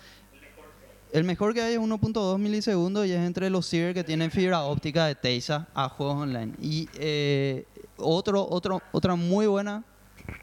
[1.12, 4.60] El mejor que hay es 1.2 milisegundos y es entre los ciber que tienen fibra
[4.62, 6.54] óptica de Teisa a juegos online.
[6.60, 7.66] Y eh,
[7.98, 9.82] otro, otro, otra muy buena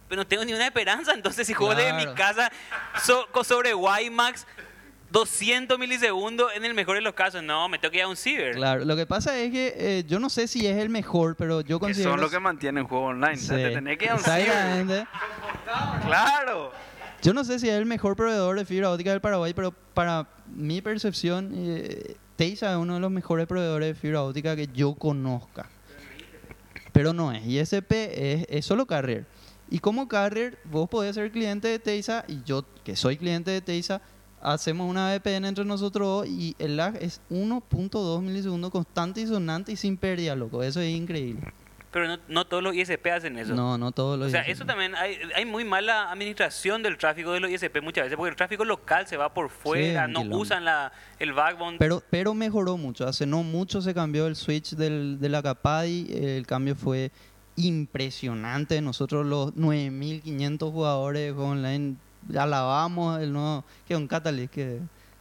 [0.08, 1.14] Pero no tengo ni una esperanza.
[1.14, 2.16] Entonces, si juego desde mi Claro.
[2.16, 2.52] casa
[3.04, 4.46] so- sobre WiMAX,
[5.12, 7.42] 200 milisegundos en el mejor de los casos.
[7.42, 8.54] No, me tengo que ir a un ciber.
[8.54, 11.62] Claro, lo que pasa es que eh, yo no sé si es el mejor, pero
[11.62, 12.12] yo Que considero...
[12.12, 13.34] son los que mantienen juego online.
[13.34, 15.08] O sea, te tenés que ir a un ciber.
[16.06, 16.72] Claro.
[17.22, 20.30] Yo no sé si es el mejor proveedor de fibra óptica del Paraguay, pero para
[20.48, 24.94] mi percepción, eh, Teisa es uno de los mejores proveedores de fibra óptica que yo
[24.94, 25.70] conozca.
[26.94, 27.46] Pero no es.
[27.46, 29.26] ISP es, es solo carrier.
[29.70, 33.62] Y como carrier, vos podés ser cliente de Teisa y yo, que soy cliente de
[33.62, 34.02] Teisa,
[34.42, 39.76] hacemos una VPN entre nosotros y el lag es 1.2 milisegundos constante y sonante y
[39.76, 40.64] sin pérdida, loco.
[40.64, 41.54] Eso es increíble.
[41.92, 43.56] Pero no, no todos los ISP hacen eso.
[43.56, 44.52] No, no todos los O sea, ISP.
[44.52, 48.30] eso también hay, hay muy mala administración del tráfico de los ISP muchas veces, porque
[48.30, 50.38] el tráfico local se va por fuera, no quilombo.
[50.40, 51.78] usan la, el backbone.
[51.80, 53.08] Pero, pero mejoró mucho.
[53.08, 56.08] Hace no mucho se cambió el switch del, de la Capadi.
[56.12, 57.12] El cambio fue
[57.56, 58.82] impresionante.
[58.82, 61.96] Nosotros los 9.500 jugadores online
[62.38, 64.80] alabamos el nuevo, que es un Catalyst que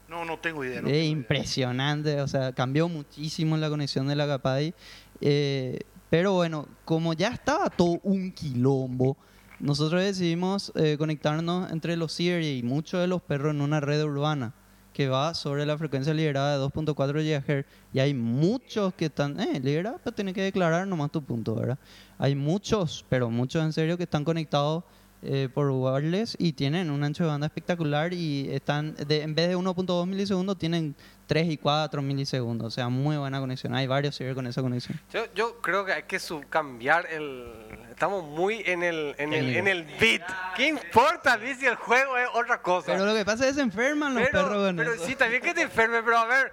[0.09, 0.83] No, no tengo idea.
[0.83, 1.05] no es tengo idea.
[1.11, 4.75] impresionante, o sea, cambió muchísimo la conexión de la Capay.
[5.21, 5.79] Eh,
[6.11, 9.17] pero bueno, como ya estaba todo un quilombo,
[9.61, 14.03] nosotros decidimos eh, conectarnos entre los Siri y muchos de los perros en una red
[14.05, 14.55] urbana
[14.93, 17.67] que va sobre la frecuencia liberada de 2.4 GHz.
[17.93, 21.79] Y hay muchos que están, eh, liberada, pero tienes que declarar nomás tu punto, ¿verdad?
[22.19, 24.83] Hay muchos, pero muchos en serio, que están conectados
[25.23, 29.49] eh, por wireless y tienen un ancho de banda espectacular y están, de, en vez
[29.49, 30.95] de 1.2 milisegundos, tienen
[31.27, 32.69] 3 y 4 milisegundos.
[32.69, 33.75] O sea, muy buena conexión.
[33.75, 34.99] Hay varios Siri con esa conexión.
[35.13, 37.53] Yo, yo creo que hay que cambiar el...
[37.91, 40.23] Estamos muy en el, en el, en el beat.
[40.57, 42.93] ¿Qué importa, Luis, si el juego es otra cosa?
[42.93, 45.05] Pero lo que pasa es que se enferman los Pero- perros pero eso.
[45.05, 46.53] sí, también que te enferme, pero a ver,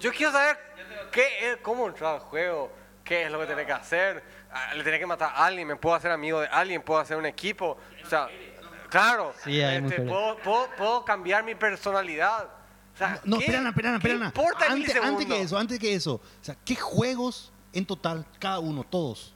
[0.00, 0.58] yo quiero saber
[1.12, 2.72] qué es, cómo entrar al juego,
[3.04, 4.22] qué es lo que tenés que hacer,
[4.74, 7.26] le tenés que matar a alguien, me puedo hacer amigo de alguien, puedo hacer un
[7.26, 8.28] equipo, o sea,
[8.90, 10.06] claro, Sí, hay este, mujeres.
[10.08, 12.44] puedo, puedo, puedo cambiar mi personalidad.
[12.94, 14.26] O sea, No, ¿qué- espera, espera, qué espera.
[14.26, 15.34] importa el Antes, antes milisegundo?
[15.36, 16.14] que eso, antes que eso.
[16.14, 19.34] O sea, ¿qué juegos en total, cada uno, todos?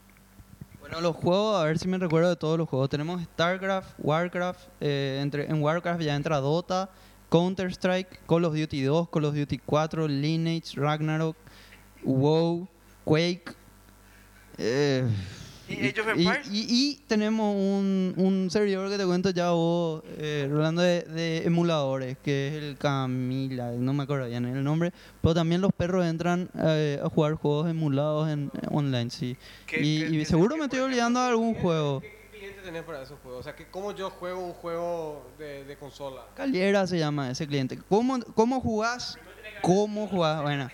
[0.81, 2.89] Bueno, los juegos, a ver si me recuerdo de todos los juegos.
[2.89, 6.91] Tenemos StarCraft, Warcraft, eh, entre, en Warcraft ya entra Dota,
[7.31, 11.37] Counter-Strike, Call of Duty 2, Call of Duty 4, Lineage, Ragnarok,
[12.03, 12.69] WoW,
[13.05, 13.55] Quake.
[14.59, 15.05] Eh,
[15.69, 16.49] ¿Y Age of y, Empires?
[16.51, 21.45] y- y tenemos un, un servidor que te cuento ya vos, eh, hablando de, de
[21.47, 26.05] emuladores, que es el Camila, no me acuerdo bien el nombre, pero también los perros
[26.05, 29.37] entran eh, a jugar juegos emulados en online, sí.
[29.67, 32.01] ¿Qué- y qué- y seguro qué, me estoy olvidando de algún juego.
[32.03, 33.41] ¿Qué cliente tenés para esos juegos?
[33.41, 36.27] O sea, que ¿cómo yo juego un juego de, de consola?
[36.35, 37.79] Caliera se llama ese cliente.
[37.89, 39.19] ¿Cómo, cómo jugás?
[39.63, 40.43] ¿Cómo jugás?
[40.43, 40.69] Bueno.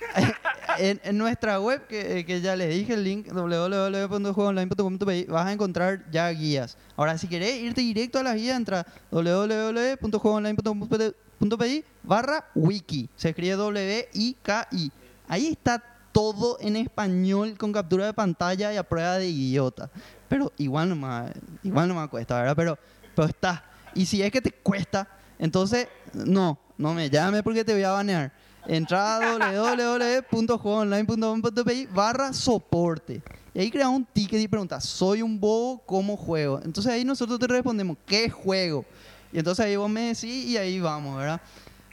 [0.78, 6.10] en, en nuestra web, que, que ya les dije el link, www.juegoonline.com.pi, vas a encontrar
[6.10, 6.78] ya guías.
[6.96, 13.08] Ahora, si querés irte directo a las guías, entra www.juegoonline.com.pi barra wiki.
[13.16, 14.92] Se escribe W-I-K-I.
[15.28, 19.90] Ahí está todo en español con captura de pantalla y a prueba de idiota.
[20.28, 22.56] Pero igual no me, igual no me cuesta, ¿verdad?
[22.56, 22.78] Pero,
[23.14, 23.64] pero está.
[23.94, 27.92] Y si es que te cuesta, entonces no, no me llame porque te voy a
[27.92, 28.32] banear.
[28.66, 33.22] Entra a www.juegoonline.com.pi barra soporte.
[33.52, 36.60] Y ahí creas un ticket y preguntas, soy un bobo, ¿cómo juego?
[36.62, 38.84] Entonces ahí nosotros te respondemos, ¿qué juego?
[39.32, 41.40] Y entonces ahí vos me decís y ahí vamos, ¿verdad?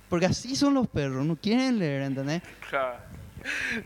[0.10, 2.42] Porque así son los perros, no quieren leer, ¿entendés?
[2.70, 3.00] Claro.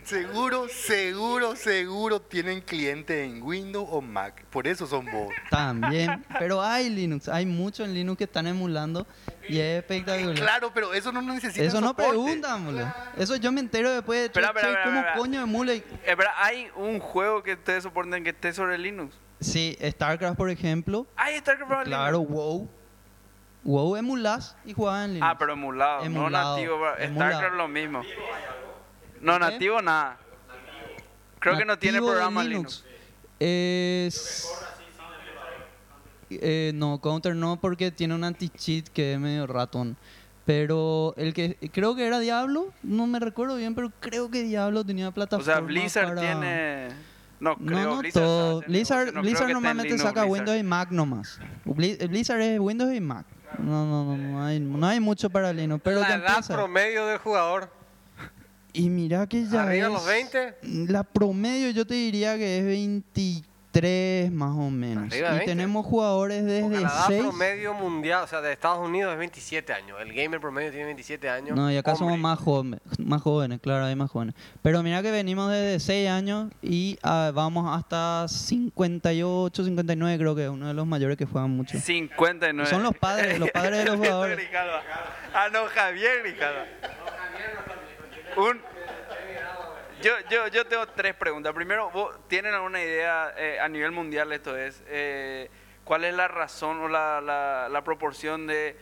[0.03, 4.43] Seguro, seguro, seguro tienen cliente en Windows o Mac.
[4.49, 5.33] Por eso son vos.
[5.49, 6.25] También.
[6.39, 9.05] Pero hay Linux, hay muchos en Linux que están emulando
[9.47, 10.35] y es espectacular.
[10.35, 12.09] Claro, pero eso no necesita Eso no soporte.
[12.11, 12.93] preguntan, boludo.
[13.17, 15.73] Eso yo me entero después de Espera, che, espera, che, espera, ¿cómo coño emula?
[15.75, 19.15] y- pero hay un juego que ustedes soporten que esté sobre Linux.
[19.39, 21.07] Sí, StarCraft, por ejemplo.
[21.33, 22.33] Está que para Claro, Linux.
[22.33, 22.69] WoW.
[23.63, 25.31] WoW emulás y jugás en Linux.
[25.31, 26.75] Ah, pero emulado, Emulado, no nativo.
[26.97, 27.31] emulado.
[27.31, 28.01] StarCraft lo mismo.
[29.21, 30.17] No, nativo nada.
[31.39, 32.85] Creo que no tiene Nativo de programa Linux.
[33.39, 34.47] Es...
[36.29, 39.97] Eh, no, Counter no, porque tiene un anti-cheat que es medio ratón.
[40.45, 44.83] Pero el que creo que era Diablo, no me recuerdo bien, pero creo que Diablo
[44.83, 46.89] tenía O plataforma sea, Blizzard para- tiene...
[47.39, 48.59] No, creo No, no Blizzard todo.
[48.59, 50.31] hace Blizzard, negocio, no creo Blizzard que esté en normalmente Linux, saca Blizzard.
[50.39, 51.39] Windows y Mac nomás.
[51.65, 53.25] Bli- Blizzard es Windows y Mac.
[53.57, 56.53] No, no, no, no hay, no hay mucho para Linux, pero la ya edad empieza.
[56.53, 57.69] promedio del jugador,
[58.73, 59.93] Y mira que ya arriba es...
[59.93, 60.55] los 20,
[60.91, 65.05] La promedio yo te diría que es 23 más o menos.
[65.11, 65.45] Arriba Y 20.
[65.45, 67.21] tenemos jugadores desde la edad 6...
[67.21, 69.97] promedio mundial, o sea, de Estados Unidos es 27 años.
[70.01, 71.55] El gamer promedio tiene 27 años.
[71.57, 72.21] No, y acá somos Hombre.
[72.23, 74.35] más jóvenes, más jóvenes, claro, hay más jóvenes.
[74.61, 80.43] Pero mira que venimos desde 6 años y ah, vamos hasta 58, 59 creo que
[80.45, 81.79] es uno de los mayores que juegan mucho.
[81.79, 82.69] 59.
[82.69, 84.39] Son los padres, los padres de los jugadores.
[85.33, 86.65] Ah, no, Javier Grijalva.
[88.37, 88.61] Un...
[90.01, 91.53] Yo, yo, yo tengo tres preguntas.
[91.53, 94.83] Primero, ¿vos ¿tienen alguna idea eh, a nivel mundial esto es?
[94.87, 95.49] eh,
[95.83, 98.75] ¿Cuál es la razón o la, la, la proporción de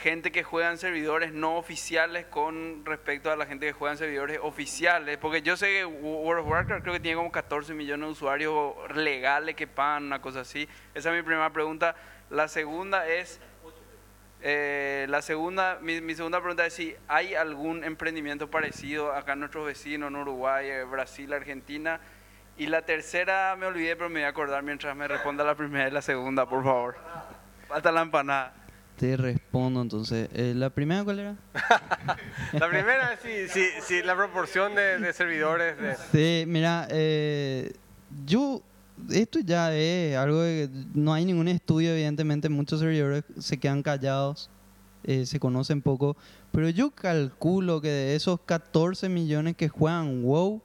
[0.00, 3.98] gente que juega en servidores no oficiales con respecto a la gente que juega en
[3.98, 5.18] servidores oficiales?
[5.18, 8.74] Porque yo sé que World of Warcraft creo que tiene como 14 millones de usuarios
[8.94, 10.68] legales que pagan una cosa así.
[10.94, 11.96] Esa es mi primera pregunta.
[12.30, 13.40] La segunda es...
[14.44, 19.40] Eh, la segunda, mi, mi segunda pregunta es si hay algún emprendimiento parecido acá en
[19.40, 22.00] nuestros vecinos, en Uruguay, eh, Brasil, Argentina.
[22.58, 25.88] Y la tercera me olvidé, pero me voy a acordar mientras me responda la primera
[25.88, 26.96] y la segunda, por favor.
[27.68, 28.54] Falta la empanada.
[28.98, 30.28] Te respondo entonces.
[30.34, 31.34] Eh, ¿La primera cuál era?
[32.52, 35.96] La primera es si, si, si la proporción de, de servidores de...
[36.12, 37.72] Sí, mira, eh,
[38.26, 38.62] yo
[39.10, 44.50] esto ya es algo que no hay ningún estudio, evidentemente muchos servidores se quedan callados,
[45.04, 46.16] eh, se conocen poco,
[46.52, 50.60] pero yo calculo que de esos 14 millones que juegan WoW,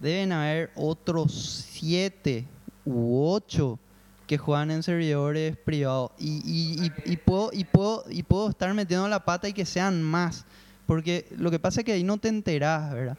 [0.00, 1.32] deben haber otros
[1.70, 2.46] 7
[2.84, 3.78] u 8
[4.26, 8.72] que juegan en servidores privados y, y- y- y puedo, y, puedo, y puedo estar
[8.74, 10.46] metiendo la pata y que sean más,
[10.86, 13.18] porque lo que pasa es que ahí no te enterás, ¿verdad?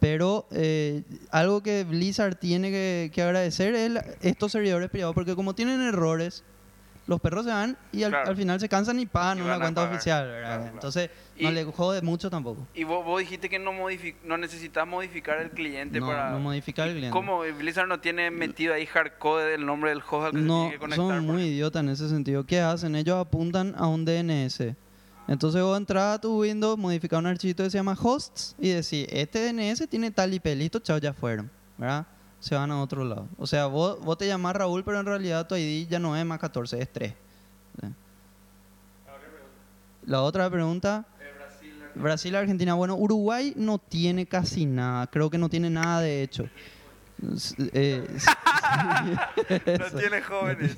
[0.00, 5.34] Pero eh, algo que Blizzard tiene que, que agradecer es la- estos servidores privados, porque
[5.36, 6.42] como tienen errores,
[7.06, 8.30] los perros se van y al, Claro.
[8.30, 9.94] al final se cansan y pagan Y una cuenta pagar.
[9.96, 10.40] oficial, ¿verdad?
[10.46, 10.74] Claro, claro.
[10.76, 11.10] Entonces
[11.40, 12.66] no Y- le jode mucho tampoco.
[12.74, 13.72] Y vos, vos dijiste que no,
[14.24, 16.30] no necesitas modificar el cliente No, para...
[16.30, 17.12] no modificar el cliente.
[17.12, 20.60] ¿Cómo Blizzard no tiene metido ahí hardcode del nombre del host al que se No,
[20.60, 20.96] tiene que conectar?
[21.06, 22.46] son por muy idiotas en ese sentido.
[22.46, 22.94] ¿Qué hacen?
[22.94, 24.74] Ellos apuntan a un DNS.
[25.30, 29.06] Entonces vos entras a tu Windows, modificas un archivito que se llama hosts y decís,
[29.10, 32.04] este DNS tiene tal IP, listo, chao, ya fueron, ¿verdad?
[32.40, 33.28] Se van a otro lado.
[33.38, 36.26] O sea, vos, vos te llamás Raúl, pero en realidad tu ID ya no es
[36.26, 37.14] más 14, es 3.
[40.04, 41.06] La otra pregunta.
[41.94, 42.74] Brasil, Argentina.
[42.74, 45.06] Bueno, Uruguay no tiene casi nada.
[45.06, 46.48] Creo que no tiene nada de hecho.
[47.72, 48.04] Eh,
[49.78, 50.76] No tiene jóvenes.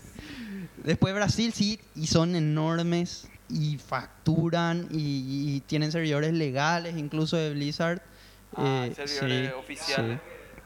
[0.84, 7.52] Después Brasil sí, y son enormes y facturan y, y tienen servidores legales, incluso de
[7.52, 8.00] Blizzard.
[8.56, 10.20] Ah, Eh, servidores sí, oficiales.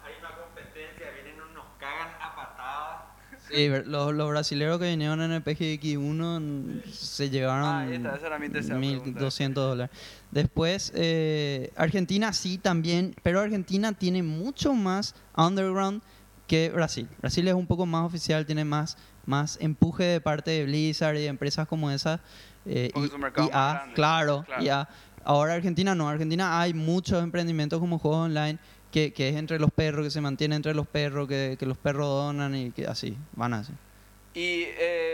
[0.04, 3.02] Hay una competencia, vienen unos cagan a patadas.
[3.48, 8.16] Sí, los, los brasileños que vinieron en el PGX1 mm, se llevaron Ah, ahí está,
[8.16, 9.20] esa era mi tercera pregunta.
[9.20, 9.96] 1.200 dólares.
[10.32, 16.02] Después, eh, Argentina sí también, pero Argentina tiene mucho más underground
[16.48, 17.08] que Brasil.
[17.20, 21.20] Brasil es un poco más oficial, tiene más, más empuje de parte de Blizzard y
[21.22, 22.20] de empresas como esas.
[22.64, 23.94] eh, y, es un mercado y A, grande.
[23.94, 24.62] claro, Claro.
[24.62, 24.88] y A.
[25.24, 28.58] Ahora Argentina no, Argentina hay muchos emprendimientos como juegos online
[28.92, 31.76] que, que es entre los perros, que se mantiene entre los perros, que, que los
[31.76, 33.72] perros donan y que así, van así.
[34.34, 35.05] Y, eh,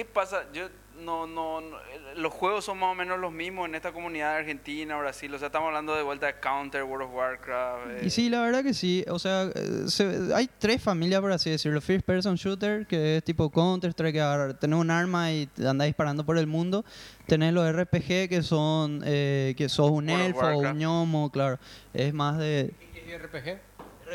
[0.00, 0.44] ¿qué pasa?
[0.54, 0.68] Yo
[1.04, 1.76] no, no, no-
[2.16, 5.32] los juegos son más o menos los mismos en esta comunidad de Argentina, Brasil.
[5.34, 7.86] O sea, estamos hablando de vuelta de Counter, World of Warcraft.
[7.90, 9.04] eh, Y sí, la verdad que sí.
[9.08, 11.80] O sea, eh, se- hay tres familias, por así decirlo.
[11.82, 16.24] First Person Shooter, que es tipo Counter-Strike, que agarra- tenés un arma y andás disparando
[16.24, 16.82] por el mundo.
[17.26, 21.58] Tenés los RPG, que son eh, que sos un World elfo un gnomo, claro.
[21.92, 22.72] Es más de...
[23.06, 23.58] ¿Y RPG?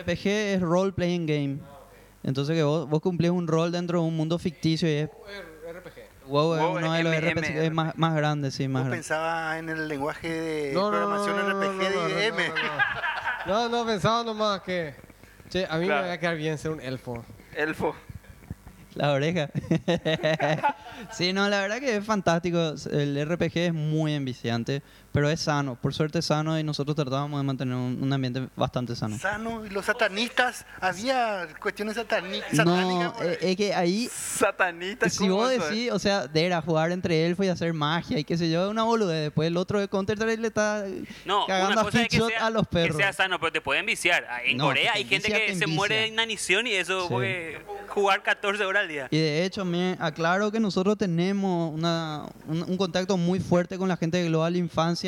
[0.01, 1.57] RPG es Role Playing Game.
[2.23, 5.09] Entonces que vos, vos cumplís un rol dentro de un mundo ficticio y es...
[6.27, 8.97] WoW es uno de los RPG es más, más grande, sí, más grande.
[8.97, 12.13] pensabas en el lenguaje de No, no, no, programación no, no, RPG no, no, de
[12.13, 12.53] no, IBM.
[13.47, 14.95] No, no, pensaba nomás que...
[15.49, 16.01] Che, a mí Claro.
[16.03, 17.23] me va a quedar bien ser un elfo.
[17.55, 17.95] Elfo.
[18.95, 19.49] La oreja.
[21.11, 22.73] sí, no, la verdad que es fantástico.
[22.91, 24.81] El RPG es muy enviciante,
[25.15, 25.75] pero es sano.
[25.81, 29.17] Por suerte es sano y nosotros tratábamos de mantener un, un ambiente bastante sano.
[29.17, 33.11] Sano, y los satanistas, había cuestiones satani- No, satánicas.
[33.13, 33.29] por ahí.
[33.33, 35.09] eh, es que ahí, Satanista.
[35.09, 35.63] si ¿cómo vos es?
[35.63, 38.65] decís, o sea, de era jugar entre elfos y hacer magia y qué sé yo,
[38.65, 39.23] es una boludez.
[39.23, 40.83] Después el otro de Counter-Strike le está
[41.25, 42.97] No, cagando una a es que sea, a los que perros.
[42.97, 44.25] sea sano, pero te pueden viciar.
[44.29, 47.03] Ah, En No, Corea que hay te gente que se muere de inanición y eso
[47.03, 47.07] Sí.
[47.09, 49.07] puede jugar 14 horas al día.
[49.11, 53.87] Y de hecho, me aclaro que nosotros tenemos una, un, un contacto muy fuerte con
[53.87, 55.04] la gente de Global Infancia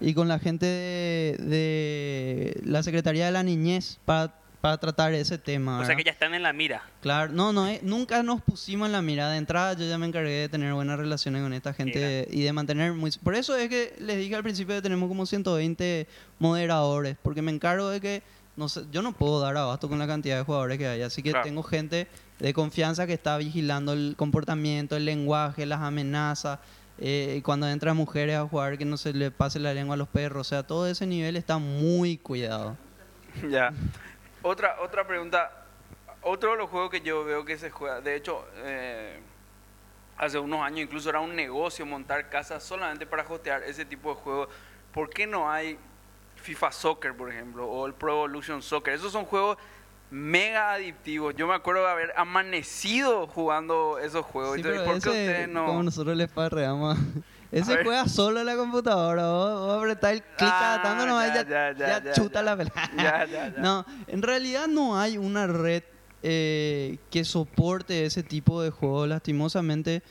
[0.00, 5.38] y con la gente de, de la Secretaría de la Niñez para, para tratar ese
[5.38, 5.78] tema.
[5.80, 6.82] O sea que ya están en la mira.
[7.02, 9.74] Claro, no, no, eh, nunca nos pusimos en la mirada de entrada.
[9.74, 13.10] Yo ya me encargué de tener buenas relaciones con esta gente y de mantener muy.
[13.22, 16.06] Por eso es que les dije al principio que tenemos como 120
[16.38, 18.22] moderadores, porque me encargo de que
[18.56, 21.22] no sé, yo no puedo dar abasto con la cantidad de jugadores que hay, así
[21.22, 21.44] que Claro.
[21.44, 22.08] tengo gente
[22.40, 26.58] de confianza que está vigilando el comportamiento, el lenguaje, las amenazas.
[27.00, 30.08] Eh, cuando entran mujeres a jugar, que no se le pase la lengua a los
[30.08, 30.46] perros.
[30.46, 32.76] O sea, todo ese nivel está muy cuidado.
[33.48, 33.72] Ya.
[34.42, 35.52] Otra, otra pregunta.
[36.22, 39.20] Otro de los juegos que yo veo que se juega, de hecho, eh,
[40.18, 44.16] hace unos años incluso era un negocio montar casas solamente para hostear ese tipo de
[44.16, 44.48] juegos.
[44.92, 45.78] ¿Por qué no hay
[46.36, 48.94] FIFA Soccer, por ejemplo, o el Pro Evolution Soccer?
[48.94, 49.56] Esos son juegos
[50.10, 51.34] mega adictivos.
[51.36, 54.56] Yo me acuerdo de haber amanecido jugando esos juegos.
[54.56, 55.66] Sí, Entonces, ¿Por qué ustedes no?
[55.66, 56.98] como nosotros les parreamos,
[57.52, 59.26] ese juega solo en la computadora.
[59.28, 63.54] Vos, vos apretás el clic Ah, cada tanto ya, ya, ya, chuta la pelada.
[63.58, 65.82] No, en realidad no hay una red
[66.22, 70.02] eh, que soporte ese tipo de juegos, lastimosamente.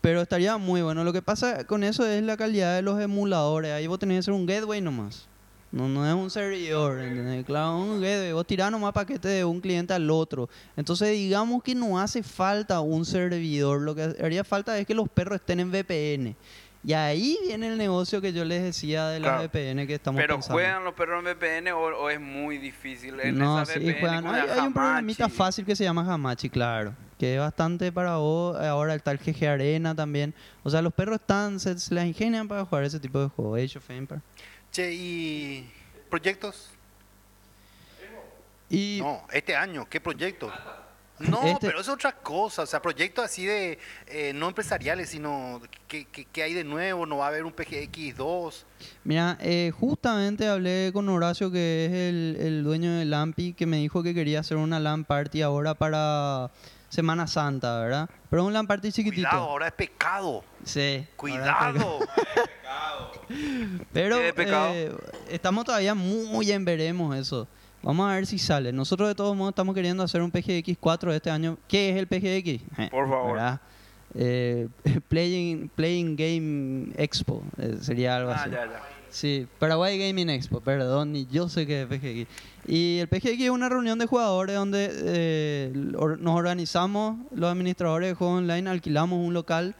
[0.00, 1.04] Pero estaría muy bueno.
[1.04, 3.72] Lo que pasa con eso es la calidad de los emuladores.
[3.72, 5.28] Ahí vos tenés que hacer un gateway nomás.
[5.72, 7.44] No, no es un servidor, ¿entendés?
[7.46, 8.32] Claro, un gateway.
[8.32, 10.48] Vos tirás nomás paquetes de un cliente al otro.
[10.76, 13.80] Entonces, digamos que no hace falta un servidor.
[13.82, 16.34] Lo que haría falta es que los perros estén en VPN.
[16.82, 19.42] Y ahí viene el negocio que yo les decía de Claro.
[19.44, 20.54] VPN que estamos Pero pensando.
[20.54, 23.20] juegan los perros en VPN o, o es muy difícil.
[23.20, 24.26] En No, esa sí, VPN juegan.
[24.26, 25.36] Hay, hay un problemita Hamachi.
[25.36, 26.94] fácil que se llama Hamachi, claro.
[27.18, 28.58] Que es bastante para vos.
[28.58, 30.34] Ahora está el GG Arena también.
[30.62, 33.60] O sea, los perros están, se, se las ingenian para jugar ese tipo de juegos.
[33.60, 34.22] Age of Empires.
[34.72, 35.70] Che, ¿y
[36.08, 36.70] proyectos?
[38.68, 40.52] Y No, este año, ¿qué proyectos?
[41.18, 45.60] No, Este- pero es otra cosa, o sea, proyectos así de, eh, no empresariales, sino
[45.86, 47.04] ¿qué, qué, qué hay de nuevo?
[47.04, 48.64] ¿No va a haber un PGX2?
[49.04, 53.76] Mira, eh, justamente hablé con Horacio, que es el, el dueño de Lampi, que me
[53.76, 56.50] dijo que quería hacer una LAN party ahora para
[56.90, 58.10] Semana Santa, ¿verdad?
[58.28, 59.26] Pero un LAN party chiquitito.
[59.28, 60.44] Cuidado, ahora es pecado.
[60.64, 61.06] Sí.
[61.16, 62.00] Cuidado.
[63.92, 64.70] Pero ¿Qué de pecado?
[64.74, 64.92] eh,
[65.30, 67.48] estamos todavía muy en veremos eso.
[67.82, 68.72] Vamos a ver si sale.
[68.72, 71.56] Nosotros de todos modos estamos queriendo hacer un PGX 4 este año.
[71.66, 72.90] ¿Qué es el PGX?
[72.90, 73.32] Por favor.
[73.34, 73.60] ¿Verdad?
[74.14, 74.68] Eh,
[75.08, 78.50] playing, playing Game Expo eh, sería algo Ah, así.
[78.50, 78.82] ya, ya.
[79.10, 82.30] Sí, Paraguay Gaming Expo, perdón, y yo sé que es PGX.
[82.66, 88.14] Y el PGX es una reunión de jugadores donde eh, nos organizamos los administradores de
[88.14, 89.74] juegos online, alquilamos un local,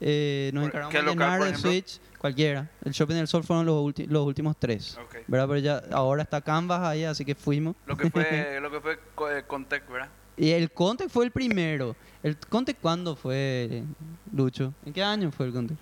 [0.00, 1.56] eh, nos encargamos ¿qué de llenar el?
[1.56, 2.70] Switch, cualquiera.
[2.84, 3.82] El Shopping del Sol fueron los,
[4.24, 4.98] últimos tres.
[5.02, 5.16] Ok.
[5.26, 5.48] ¿verdad?
[5.48, 7.74] Pero ya ahora está Canvas ahí, así que fuimos.
[7.86, 10.08] Lo que fue, lo que fue eh, Contec, ¿verdad?
[10.36, 11.96] Y el Conte fue el primero.
[12.22, 13.84] ¿El Conte cuándo fue,
[14.32, 14.74] Lucho?
[14.84, 15.74] ¿En qué año fue el Conte?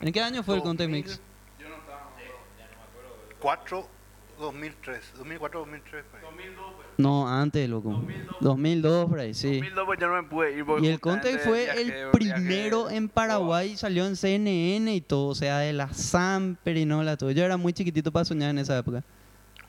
[0.00, 1.20] ¿En qué año fue el Conte Mix?
[3.42, 3.88] 4,
[4.38, 6.04] 2003, 2004, 2003.
[6.04, 6.46] por ahí.
[6.96, 8.00] No, antes, loco.
[8.40, 9.54] 2002, por ahí, sí.
[9.54, 10.64] 2002 pues yo no me pude ir.
[10.80, 15.34] Y el Conte fue viajé, el primero en Paraguay, salió en CNN y todo, o
[15.34, 17.32] sea, de la Samper y no la todo.
[17.32, 19.02] Yo era muy chiquitito para soñar en esa época.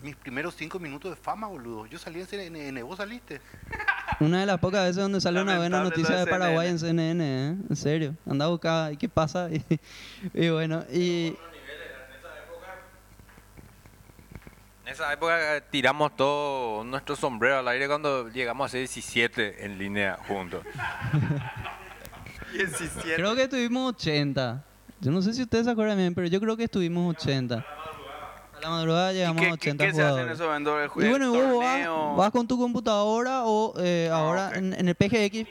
[0.03, 1.87] Mis primeros 5 minutos de fama, boludo.
[1.87, 3.41] Yo salí en CNN, vos saliste.
[4.19, 6.77] Una de las pocas veces donde sale una buena Lamentable noticia de de Paraguay en
[6.77, 7.55] CNN, ¿eh?
[7.69, 8.15] En serio.
[8.29, 9.49] Anda a buscar, ¿y qué pasa?
[10.33, 11.35] Y, y bueno, y...
[14.85, 19.65] En esa época eh, tiramos todo nuestro sombrero al aire cuando llegamos a ser 17
[19.65, 20.63] en línea juntos.
[22.53, 23.15] 17.
[23.15, 24.63] Creo que tuvimos 80.
[24.99, 27.55] Yo no sé si ustedes se acuerdan bien, pero yo creo que estuvimos 80.
[27.55, 30.33] A la madrugada ¿Y llegamos qué, a qué- 80 qué se hace en jugadores.
[30.35, 30.97] esos eventos?
[30.97, 32.15] ¿El, Y bueno, vos vas, torneo?
[32.15, 34.55] vas con tu computadora o eh, ahora ok.
[34.57, 35.47] en, en el PGX,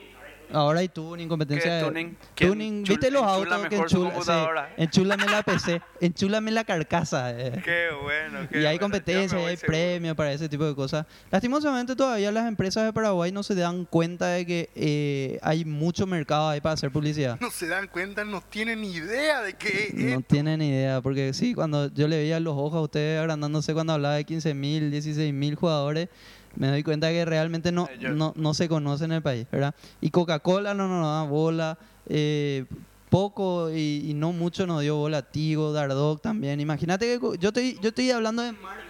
[0.53, 2.17] ahora hay tuning, competencia ¿Qué de tuning?
[2.35, 2.85] ¿Quién tuning.
[2.85, 6.65] chul- ¿Viste los enchula autos que mejor su enchula, sí, enchúlame la PC, enchúlame la
[6.65, 7.31] carcasa?
[7.39, 7.61] eh.
[7.65, 8.49] Qué bueno.
[8.51, 8.81] qué Y hay bueno.
[8.81, 9.73] Competencia, me y voy hay seguro.
[9.79, 11.07] premios para ese tipo de cosas.
[11.31, 16.07] Lastimosamente todavía las empresas de Paraguay no se dan cuenta de que eh, hay mucho
[16.07, 17.39] mercado ahí para hacer publicidad.
[17.41, 19.95] No se dan cuenta, no tienen ni idea de qué es.
[19.95, 23.93] No tienen idea, porque sí, cuando yo le veía los ojos a ustedes agrandándose cuando
[23.95, 26.09] hablaba de 15 mil, 16 mil jugadores,
[26.57, 29.75] me doy cuenta que realmente no, no, no se conoce en el país, ¿verdad?
[30.01, 32.65] Y Coca-Cola no nos da bola, eh,
[33.09, 36.61] poco y, y no mucho nos dio bola Tigo, Dardog también.
[36.61, 38.83] Imagínate que yo estoy, yo estoy hablando de marca.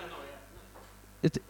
[1.23, 1.43] Este-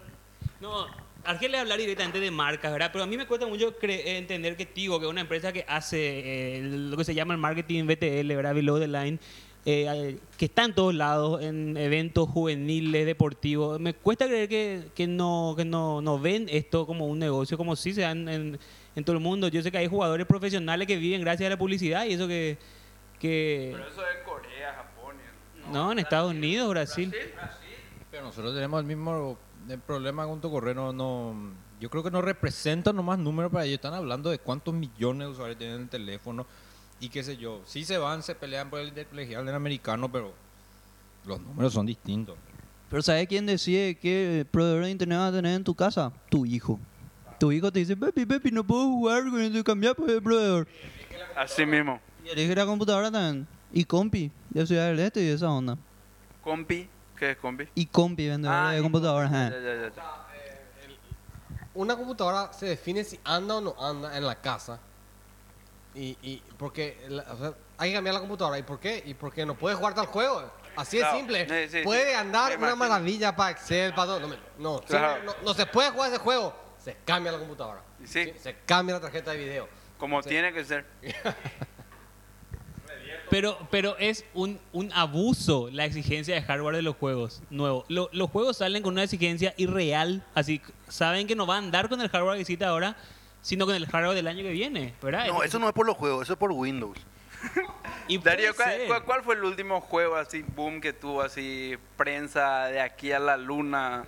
[0.61, 0.87] No,
[1.25, 2.91] Argel le hablar directamente de marcas, ¿verdad?
[2.93, 5.65] Pero a mí me cuesta mucho eh, entender que Tigo, que es una empresa que
[5.69, 8.55] hace eh, el- lo que se llama el marketing BTL, ¿verdad?
[8.55, 9.19] Below the line,
[9.65, 13.79] eh, que está en todos lados, en eventos juveniles, deportivos.
[13.79, 17.77] Me cuesta creer que, que no que no, no ven esto como un negocio, como
[17.77, 18.59] si se dan en,
[18.97, 19.49] en todo el mundo.
[19.49, 22.59] Yo sé que hay jugadores profesionales que viven gracias a la publicidad y eso que...
[23.21, 25.15] que Pero eso es Corea, Japón.
[25.73, 27.15] no, en Estados Unidos, Brasil.
[28.11, 30.75] Pero nosotros tenemos el mismo el problema con tu correo.
[30.75, 33.77] No, no- yo creo que no representa nomás números para ellos.
[33.77, 36.47] Están hablando de cuántos millones de usuarios tienen el teléfono
[37.03, 37.61] y qué sé yo.
[37.67, 40.33] Sí se van, se pelean por el intercolegial del americano, pero
[41.27, 42.37] los números son distintos.
[42.89, 46.13] Pero ¿sabes quién decide qué proveedor de internet vas a tener en tu casa?
[46.31, 46.79] Tu hijo.
[47.41, 50.69] Tu hijo te dice, papi, papi, no puedo jugar con eso, cambiar por el proveedor.
[51.37, 52.01] Así mismo.
[52.25, 53.49] Y elige la computadora también.
[53.73, 55.77] Y compi, de Ciudad del Este y esa onda.
[56.43, 56.89] Compi.
[57.19, 57.65] ¿Qué es compi?
[57.75, 59.31] Y compi, vendedor Ah, de y computadoras.
[59.33, 60.03] Ya, ya, ya, ya.
[61.75, 64.79] Una computadora se define si anda o no anda en la casa.
[65.95, 68.59] Y, y porque la- o sea, hay que cambiar la computadora.
[68.59, 69.03] ¿Y por qué?
[69.07, 70.51] ¿Y porque no puede jugar tal juego?
[70.77, 71.69] Así de Claro, simple.
[71.69, 72.15] sí, sí, puede sí.
[72.17, 74.21] andar una maravilla para Excel, para todo.
[74.21, 75.23] No, me- no, Claro.
[75.25, 76.55] no, no se puede jugar ese juego.
[76.79, 77.83] Se cambia la computadora.
[78.05, 78.33] Sí.
[78.41, 79.69] Se cambia la tarjeta de video.
[79.99, 80.87] Como tiene que ser.
[83.31, 87.87] Pero, pero es un, un abuso la exigencia de hardware de los juegos nuevos.
[87.89, 91.89] Lo- los juegos salen con una exigencia irreal, así saben que no va a andar
[91.89, 92.95] con el hardware que existe ahora,
[93.43, 95.27] sino con el hardware del año que viene, ¿verdad?
[95.27, 96.97] No, eso no es por los juegos, eso es por Windows.
[98.09, 98.87] Y Darío, ¿cuál, ser.
[98.89, 103.19] cuál- cuál fue el último juego así, boom, que tuvo así, prensa de aquí a
[103.21, 104.05] la luna?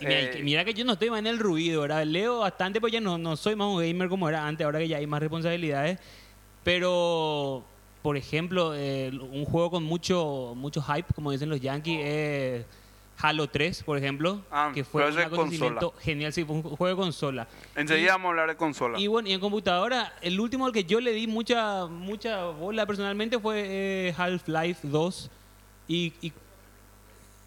[0.00, 2.04] Y mira, Eh, que- mira que yo no estoy más en el ruido, ¿verdad?
[2.04, 4.88] Leo bastante, pues ya no, no soy más un gamer como era antes, ahora que
[4.88, 5.98] ya hay más responsabilidades.
[6.64, 7.64] Pero
[8.02, 12.66] por ejemplo, eh, un juego con mucho, mucho hype, como dicen los Yankees, es
[13.20, 17.02] Halo 3, por ejemplo, Ah, que fue un acontecimiento genial, sí, fue un juego de
[17.02, 17.48] consola.
[17.74, 18.98] Enseguida vamos a hablar de consola.
[18.98, 22.86] Y bueno, y en computadora, el último al que yo le di mucha mucha bola
[22.86, 25.30] personalmente fue eh, Half-Life 2
[25.88, 26.32] y, y,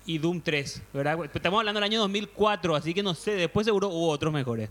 [0.05, 1.17] y Doom 3, ¿verdad?
[1.33, 4.69] Estamos hablando del año 2004, así que no sé, después seguro hubo otros mejores.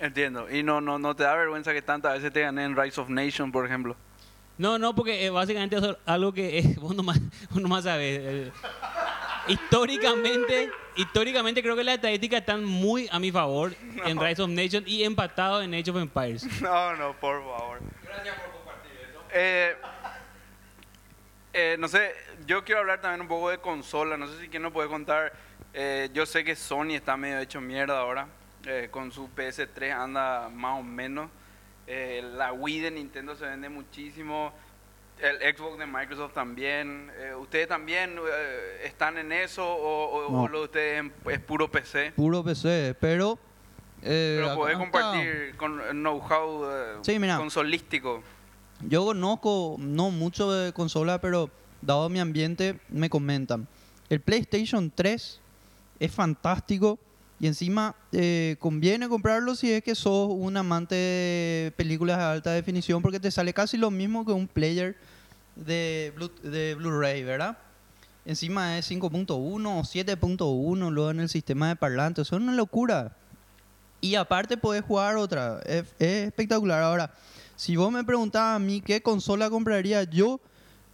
[0.00, 0.50] Entiendo.
[0.50, 3.08] Y no, no, no te da vergüenza que tantas veces te gané en Rise of
[3.08, 3.96] Nation, por ejemplo.
[4.56, 8.52] No, no, porque eh, básicamente es algo que eh, vos, nomás, vos nomás sabes.
[9.48, 13.74] Eh, históricamente, históricamente creo que las estadísticas están muy a mi favor
[14.04, 16.46] en Rise of Nation y empatado en Age of Empires.
[16.62, 17.80] No, no, por favor.
[18.02, 19.22] Gracias por compartir eso.
[19.32, 19.76] Eh,
[21.52, 22.12] eh, no sé,
[22.46, 24.16] yo quiero hablar también un poco de consola.
[24.16, 25.32] No sé si quién nos puede contar.
[25.74, 28.28] Eh, yo sé que Sony está medio hecho mierda ahora.
[28.64, 31.30] Eh, con su PS3 anda más o menos.
[31.86, 34.52] Eh, la Wii de Nintendo se vende muchísimo.
[35.20, 37.10] El Xbox de Microsoft también.
[37.18, 40.42] Eh, ¿Ustedes también eh, están en eso o, o- No.
[40.42, 42.12] o lo de ustedes es- puro PC?
[42.14, 43.38] Puro PC, pero...
[44.02, 48.22] eh, Pero podés compartir con know-how eh, Sí, consolístico.
[48.82, 51.50] Yo conozco no mucho de consola, pero
[51.82, 53.66] dado mi ambiente, me comentan.
[54.08, 55.40] El PlayStation 3
[55.98, 56.98] es fantástico
[57.40, 62.50] y encima eh, conviene comprarlo si es que sos un amante de películas de alta
[62.52, 64.96] definición porque te sale casi lo mismo que un player
[65.54, 67.58] de, Blu- de Blu-ray, ¿verdad?
[68.24, 72.26] Encima es 5.1 o 7.1 luego en el sistema de parlantes.
[72.26, 73.16] Eso es una locura.
[74.00, 75.60] Y aparte podés jugar otra.
[75.64, 76.82] Es, es espectacular.
[76.82, 77.12] Ahora,
[77.56, 80.40] si vos me preguntabas a mí qué consola compraría yo,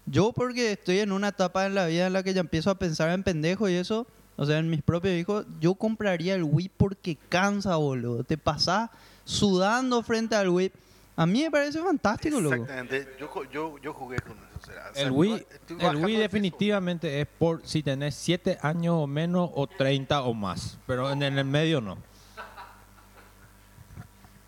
[0.07, 2.79] yo porque estoy en una etapa en la vida en la que ya empiezo a
[2.79, 4.07] pensar en pendejo y eso,
[4.37, 8.25] o sea, en mis propios hijos, yo compraría el Wii porque cansa, boludo.
[8.25, 8.91] Te pasás
[9.25, 10.73] sudando frente al Wii.
[11.17, 12.57] A mí me parece fantástico, loco.
[12.57, 13.09] Exactamente.
[13.21, 14.59] Yo, yo, yo jugué con eso.
[14.61, 15.47] o sea, El Wii,
[15.79, 20.79] el Wii definitivamente es por si tenés 7 años o menos o 30 o más,
[20.87, 21.99] pero en el medio no.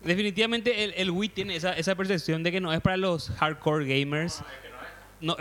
[0.03, 3.85] Definitivamente el, el Wii tiene esa, esa percepción de que no es para los hardcore
[3.85, 4.41] gamers.
[4.41, 4.66] No,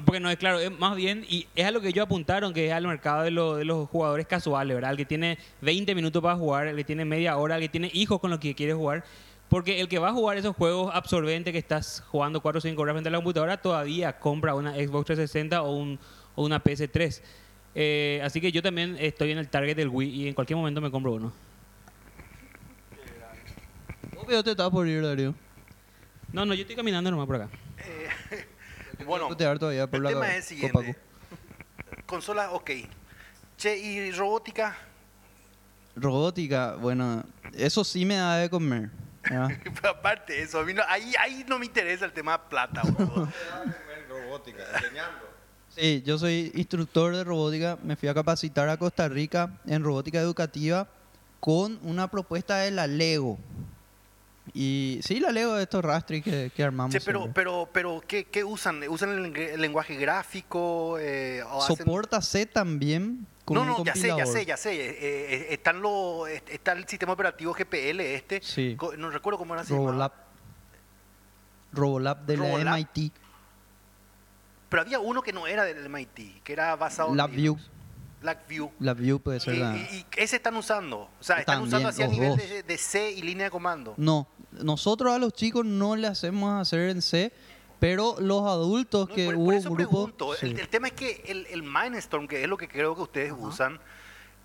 [0.05, 2.67] porque no es claro, es más bien, y es a lo que ellos apuntaron, que
[2.69, 4.93] es al mercado de, lo- de los jugadores casuales, ¿verdad?
[4.93, 7.91] El que tiene 20 minutos para jugar, el que tiene media hora, el que tiene
[7.93, 9.05] hijos con los que quiere jugar.
[9.49, 12.83] Porque el que va a jugar esos juegos absorbentes que estás jugando 4 o 5
[12.83, 15.99] horas frente a la computadora, todavía compra una Xbox 360 o, un,
[16.35, 17.21] o una PS3.
[17.77, 20.81] Eh, así que yo también estoy en el target del Wii y en cualquier momento
[20.81, 21.33] me compro uno.
[24.17, 25.35] Obvio te estás por ir, Darío.
[26.33, 27.49] No, no, yo estoy caminando nomás por acá.
[29.05, 30.97] Bueno, el tema es el siguiente.
[32.07, 32.71] Consola, ok.
[33.57, 34.77] Che, ¿y robótica?
[35.95, 37.25] Robótica, bueno,
[37.55, 38.91] eso sí me da de comer.
[39.83, 42.83] aparte de eso, a mí no- ahí, ahí no me interesa el tema de plata,
[42.83, 43.29] boludo.
[44.09, 45.27] Robótica, enseñando.
[45.75, 47.77] Sí, yo soy instructor de robótica.
[47.83, 50.87] Me fui a capacitar a Costa Rica en robótica educativa
[51.41, 53.39] con una propuesta de la Lego.
[54.55, 56.93] Y sí, la Lego de estos rastri que, que armamos.
[56.93, 57.43] Che, pero, siempre.
[57.43, 58.83] pero, pero, ¿qué, qué usan?
[58.89, 60.99] ¿Usan el, lengu- el lenguaje gráfico?
[60.99, 64.73] Eh, o hacen- Soporta C también con No, no, ya sé, ya sé, ya sé.
[64.75, 68.41] Eh, eh, están los, est- está el sistema operativo GPL este.
[68.43, 68.77] Sí.
[68.99, 69.63] No recuerdo cómo era.
[69.65, 70.13] Robolab.
[71.73, 72.75] Robolab de la Robolab.
[72.95, 73.13] MIT.
[74.69, 77.57] Pero había uno que no era del MIT, que era basado en LabVIEW.
[78.27, 78.71] LabVIEW.
[78.81, 79.77] LabVIEW puede ser Y, la...
[79.77, 80.99] y- y ese están usando.
[80.99, 83.51] O sea, están También, usando así a los nivel de, de C y línea de
[83.51, 83.95] comando.
[83.97, 87.33] No, nosotros a los chicos no le hacemos hacer en C,
[87.79, 89.77] pero los adultos No, que por, hubo por eso grupo...
[90.17, 90.35] pregunto.
[90.39, 90.47] sí.
[90.47, 93.33] El, el tema es que el, el Mindstorm, que es lo que creo que ustedes
[93.37, 93.79] usan,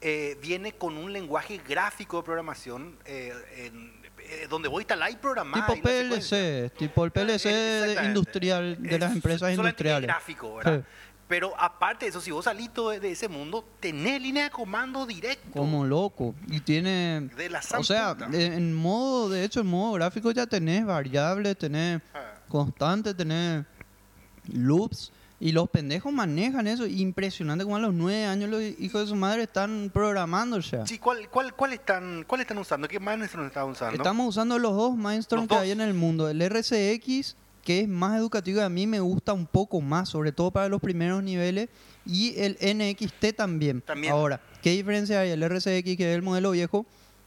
[0.01, 5.11] eh, viene con un lenguaje gráfico de programación eh, en- eh, donde voy a instalar
[5.11, 5.65] y programar.
[5.65, 5.81] Tipo y.
[5.81, 10.07] PLC, tipo el PLC industrial de las Es empresas industriales.
[10.07, 10.79] gráfico, ¿verdad?
[10.79, 10.85] Sí.
[11.31, 15.05] Pero aparte de eso, si vos salís todo de, ese mundo, tenés línea de comando
[15.05, 15.49] directo.
[15.53, 16.35] Como loco.
[16.49, 17.29] Y tiene...
[17.37, 22.01] De la O sea, en modo, de hecho, en modo gráfico ya tenés variables, tenés
[22.13, 22.33] Ah.
[22.49, 23.63] constantes, tenés
[24.51, 25.13] loops.
[25.39, 26.85] Y los pendejos manejan eso.
[26.85, 30.85] Impresionante como a los nueve años los hijos de su madre están programando ya.
[30.85, 32.89] Sí, ¿cuál, cuál, cuál, están, ¿cuál están usando?
[32.89, 33.95] ¿Qué Mindstorm están usando?
[33.95, 35.63] Estamos usando los dos Mindstorm que dos.
[35.63, 36.27] hay en el mundo.
[36.27, 40.31] El RCX, que es más educativo y a mí me gusta un poco más, sobre
[40.31, 41.69] todo para los primeros niveles.
[42.05, 43.81] Y el NXT también.
[43.81, 44.13] También.
[44.13, 45.29] Ahora, ¿qué diferencia hay?
[45.29, 46.85] El RCX, que es el modelo viejo,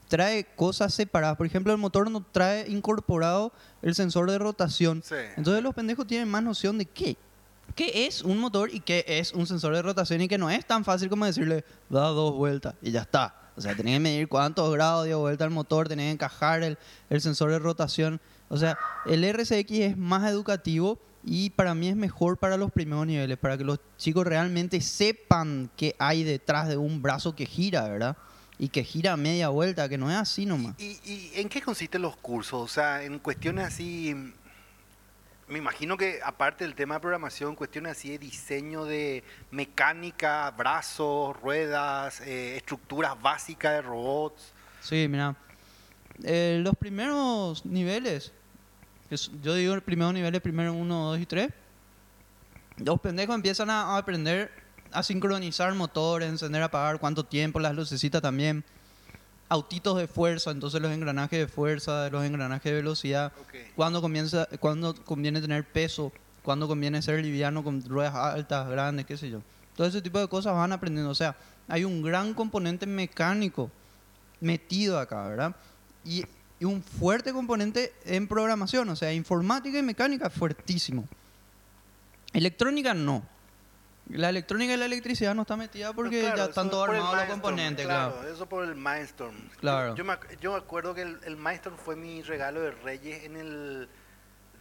[0.08, 1.36] trae cosas separadas.
[1.36, 5.02] Por ejemplo, el motor no trae incorporado el sensor de rotación.
[5.04, 5.14] Sí.
[5.36, 7.16] Entonces los pendejos tienen más noción de qué.
[7.74, 10.20] ¿Qué es un motor y qué es un sensor de rotación?
[10.20, 13.34] Y que no es tan fácil como decirle, da dos vueltas y ya está.
[13.56, 16.78] O sea, tenés que medir cuántos grados dio vuelta al motor, tenés que encajar el,
[17.08, 18.20] el sensor de rotación.
[18.48, 23.06] O sea, el RCX es más educativo Y para mí es mejor para los primeros
[23.06, 27.88] niveles, para que los chicos realmente sepan qué hay detrás de un brazo que gira,
[27.88, 28.16] ¿verdad?
[28.58, 30.74] Y que gira a media vuelta, que no es así nomás.
[30.78, 32.62] ¿Y, y en qué consisten los cursos?
[32.62, 34.14] O sea, en cuestiones así,
[35.48, 41.40] me imagino que aparte del tema de programación, cuestiones así de diseño de mecánica, brazos,
[41.40, 44.52] ruedas, eh, estructuras básicas de robots.
[44.82, 45.34] Sí, mira.
[46.22, 48.32] Eh, los primeros niveles,
[49.08, 51.50] que yo digo el primero nivel, primero uno, dos y tres.
[52.76, 54.50] Los pendejos empiezan a, a aprender
[54.94, 58.64] a sincronizar motores, encender, apagar, cuánto tiempo, las lucecitas también.
[59.48, 63.32] Autitos de fuerza, entonces los engranajes de fuerza, los engranajes de velocidad.
[63.42, 63.54] Ok.
[63.76, 66.12] Cuándo comienza, cuándo conviene tener peso,
[66.42, 69.42] cuándo conviene ser liviano con ruedas altas, grandes, qué sé yo.
[69.76, 71.10] Todo ese tipo de cosas van aprendiendo.
[71.10, 71.36] O sea,
[71.68, 73.70] hay un gran componente mecánico
[74.40, 75.56] metido acá, ¿verdad?
[76.04, 76.24] Y,
[76.58, 81.08] y un fuerte componente en programación, o sea, informática y mecánica fuertísimo.
[82.32, 83.26] Electrónica no.
[84.10, 87.24] La electrónica y la electricidad no está metida porque claro, ya están todos armados los
[87.24, 88.12] componentes, claro.
[88.12, 88.34] claro.
[88.34, 89.34] Eso por el Mindstorm.
[89.60, 89.90] Claro.
[89.90, 93.24] Yo, yo me, yo me acuerdo que el, el Mindstorm fue mi regalo de Reyes
[93.24, 93.88] en el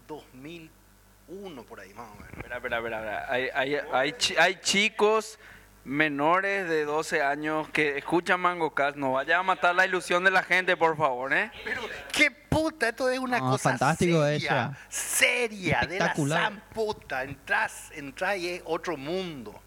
[0.08, 2.30] 2001, por ahí más o menos.
[2.38, 2.98] Espera, espera, espera.
[3.00, 3.34] espera.
[3.34, 5.38] Hay, hay, hay, hay chicos
[5.86, 8.96] menores de 12 años que escuchan MangoCast.
[8.98, 11.52] No vaya a matar la ilusión de la gente, por favor, ¿eh?
[11.66, 11.82] Pero,
[12.12, 14.78] qué puta, esto es una No, cosa fantástico seria, eso.
[14.90, 16.44] seria, de la Espectacular.
[16.44, 17.24] san puta.
[17.24, 19.60] Entras, entras y es otro mundo.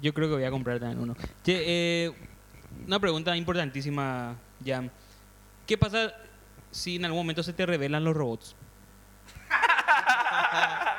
[0.00, 1.14] Yo creo que voy a comprar también uno.
[1.44, 1.62] Che,
[2.06, 2.12] eh,
[2.86, 4.90] una pregunta importantísima, Jam.
[5.66, 6.12] ¿Qué pasa
[6.72, 8.56] si en algún momento se te revelan los robots?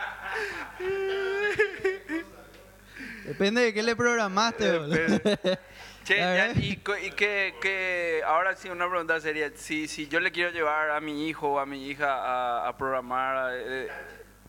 [3.26, 4.98] Depende de qué le programaste, boludo.
[6.04, 6.76] Che, ya, y,
[7.16, 11.30] que, que ahora sí una pregunta sería, si, si yo le quiero llevar a mi
[11.30, 13.88] hijo o a mi hija a, a programar, eh,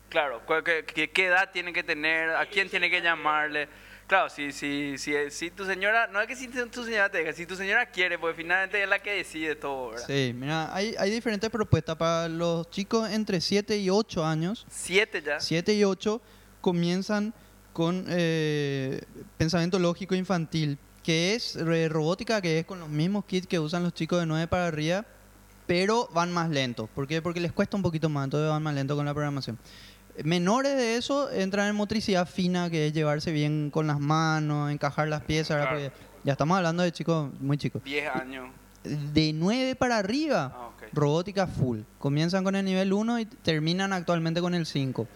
[0.08, 2.30] claro, ¿cuál- qué, qué- qué edad tiene que tener?
[2.30, 3.68] ¿A quién tiene que llamarle?
[4.08, 7.32] Claro, si, si, si, si tu señora, no es que si tu señora te diga,
[7.32, 10.06] si tu señora quiere, pues finalmente es la que decide todo, ¿verdad?
[10.08, 14.66] Sí, mira, hay, hay diferentes propuestas para los chicos entre 7 y 8 años.
[14.68, 15.38] Siete ya.
[15.38, 16.20] 7 y 8
[16.60, 17.32] comienzan
[17.74, 19.02] con eh,
[19.36, 23.82] pensamiento lógico infantil, que es eh, robótica, que es con los mismos kits que usan
[23.82, 25.04] los chicos de 9 para arriba,
[25.66, 26.88] pero van más lentos.
[26.94, 27.20] ¿Por qué?
[27.20, 29.58] Porque les cuesta un poquito más, entonces van más lentos con la programación.
[30.22, 35.08] Menores de eso entran en motricidad fina, que es llevarse bien con las manos, encajar
[35.08, 35.92] las piezas.
[36.22, 37.82] ya estamos hablando de chicos muy chicos.
[37.84, 38.48] 10 años.
[38.84, 41.80] De 9 para arriba, Ah, robótica full.
[41.98, 45.08] Comienzan con el nivel 1 y terminan actualmente con el 5,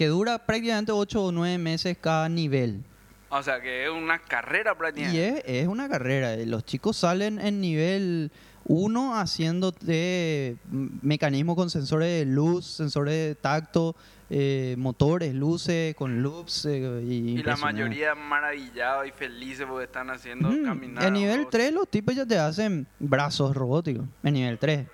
[0.00, 2.82] que dura prácticamente 8 o 9 meses cada nivel.
[3.28, 5.28] O sea, que es una carrera Y prácticamente.
[5.58, 6.32] es, es una carrera.
[6.32, 8.32] eh, Los chicos salen en nivel
[8.64, 10.56] 1 haciendo de
[11.02, 13.94] mecanismos con sensores de luz, sensores de tacto,
[14.30, 16.64] eh, motores, luces, con loops.
[16.64, 21.04] eh, y Y la mayoría maravillados y felices porque están haciendo Mm, caminar.
[21.04, 21.50] En nivel robots.
[21.50, 24.06] 3 los tipos ya te hacen brazos robóticos.
[24.22, 24.86] En nivel 3.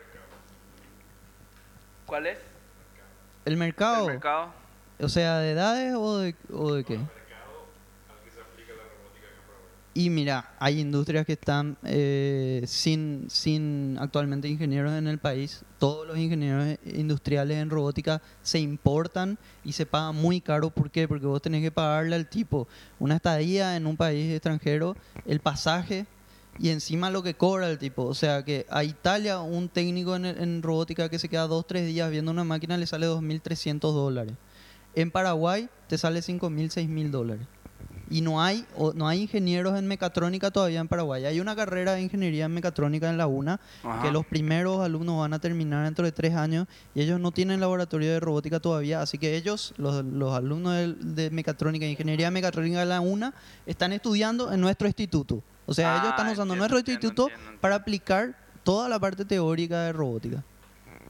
[2.07, 2.39] ¿Cuál es?
[3.45, 4.66] El mercado, El mercado.
[5.01, 6.99] O sea, de edades o de, o de qué?
[9.97, 15.63] Y mira, hay industrias que están eh, sin, sin actualmente ingenieros en el país.
[15.79, 20.69] Todos los ingenieros industriales en robótica se importan y se pagan muy caro.
[20.69, 21.09] ¿Por qué?
[21.09, 22.69] Porque vos tenés que pagarle al tipo
[22.99, 26.05] una estadía en un país extranjero, el pasaje
[26.59, 28.05] y encima lo que cobra el tipo.
[28.05, 31.87] O sea que a Italia un técnico en, en robótica que se queda dos, tres
[31.87, 34.35] días viendo una máquina le sale 2.300 dólares.
[34.97, 37.47] En Paraguay te sale 5.000, 6.000 dólares.
[38.09, 41.25] Y no hay, o- no hay ingenieros en mecatrónica todavía en Paraguay.
[41.25, 44.01] Hay una carrera de ingeniería en mecatrónica en la UNA Ajá.
[44.03, 47.59] que los primeros alumnos van a terminar dentro de tres años y ellos no tienen
[47.59, 49.03] laboratorio de robótica todavía.
[49.03, 53.35] Así que ellos, los, los alumnos de, de mecatrónica e ingeniería mecatrónica de la UNA,
[53.67, 55.43] están estudiando en nuestro instituto.
[55.67, 57.61] O sea, Ah, ellos están usando entiendo, nuestro entiendo, instituto entiendo.
[57.61, 60.45] para aplicar toda la parte teórica de robótica.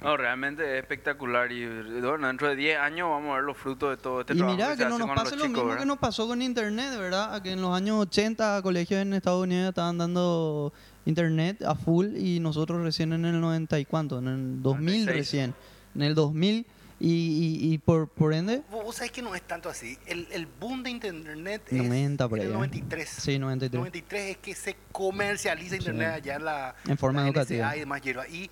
[0.03, 1.67] No, realmente es espectacular y
[2.01, 4.57] bueno, dentro de 10 años vamos a ver los frutos de todo este y trabajo
[4.57, 5.81] mira, se que no nos pase lo chicos, mismo ¿verdad?
[5.81, 7.43] que nos pasó con Internet, ¿verdad?
[7.43, 10.73] Que en los años 80 colegios en Estados Unidos estaban dando
[11.07, 15.17] Internet a full y nosotros recién en el 90 y cuánto, en el 2000 96.
[15.17, 15.55] recién,
[15.95, 16.67] en el 2000
[16.99, 19.99] y, y, y por, por ende, Vos, vos sabés que no es tanto así.
[20.07, 22.57] El, el boom de Internet es 90 por en ahí, el ¿eh?
[22.57, 23.09] 93.
[23.09, 23.79] sí, 93.
[23.79, 27.67] 93 es que se comercializa Internet allá en la En forma la educativa.
[27.67, 28.27] NSA y demás hierba.
[28.29, 28.51] Y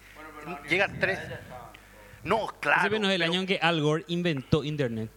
[0.69, 1.19] llega tres.
[2.23, 2.87] No, claro.
[2.87, 5.11] Ese el pero- año en que Al Gore inventó Internet.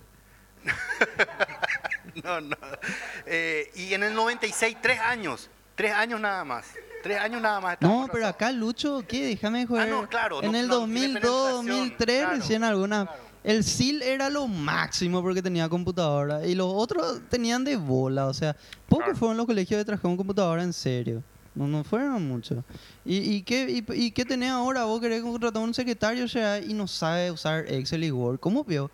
[2.23, 2.55] No, no.
[3.27, 5.49] Eh, y en el 96, tres años.
[5.75, 6.65] Tres años nada más.
[7.03, 7.77] Tres años nada más.
[7.79, 9.27] No, pero acá Lucho, ¿qué?
[9.27, 9.83] Déjame joder.
[9.83, 13.21] Ah, no, claro, en no- el no, tiene 2002, penetración, 2003 claro, recién algunas claro.
[13.43, 18.25] El SIL era lo máximo porque tenía computadora y los otros tenían de bola.
[18.25, 18.55] O sea,
[18.89, 19.19] pocos Claro.
[19.19, 21.21] fueron los colegios que trajeron computadora en serio.
[21.57, 22.63] No, no fueron muchos.
[23.03, 24.83] ¿Y, y qué, y, qué tenés ahora?
[24.83, 28.39] Vos querés contratar a un secretario o y no sabe usar Excel y Word.
[28.39, 28.91] ¿Cómo vio?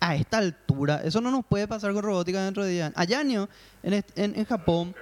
[0.00, 2.94] A esta altura, eso no nos puede pasar con robótica dentro de 10 años.
[2.96, 3.48] Allá en,
[3.82, 4.04] en,
[4.34, 4.94] en Japón,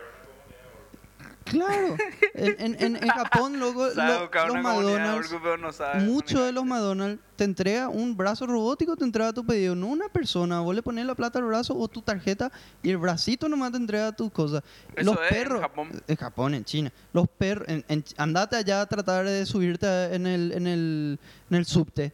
[1.51, 1.97] claro,
[2.35, 6.65] en, en, en- en Japón, loco, Sabe lo- los McDonald's, no sabe muchos de los
[6.65, 10.59] McDonald's te entrega un brazo robótico, te entrega tu pedido, no una persona.
[10.61, 12.51] Vos le pones la plata al brazo o tu tarjeta
[12.83, 14.63] y el bracito nomás te entrega tus cosas.
[14.97, 15.89] Eso los es en perros, Japón.
[16.09, 16.93] en Japón, en China.
[17.13, 21.21] Los perros, en, en- andate allá a tratar de subirte en el, en el,
[21.51, 22.13] en el subte.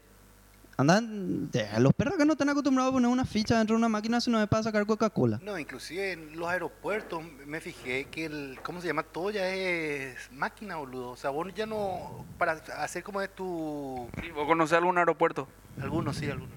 [0.77, 4.21] Andan, los perros que no están acostumbrados a poner una ficha dentro de una máquina
[4.21, 5.39] si no es para sacar Coca-Cola.
[5.43, 9.05] No, inclusive en los aeropuertos me fijé que el, ¿cómo se llama?
[9.05, 11.11] Todo ya es máquina, boludo.
[11.11, 15.47] O sea, vos ya no, para hacer como es tu, Sí, ¿Vos conocés algún aeropuerto?
[15.81, 16.55] algunos sí, algunos.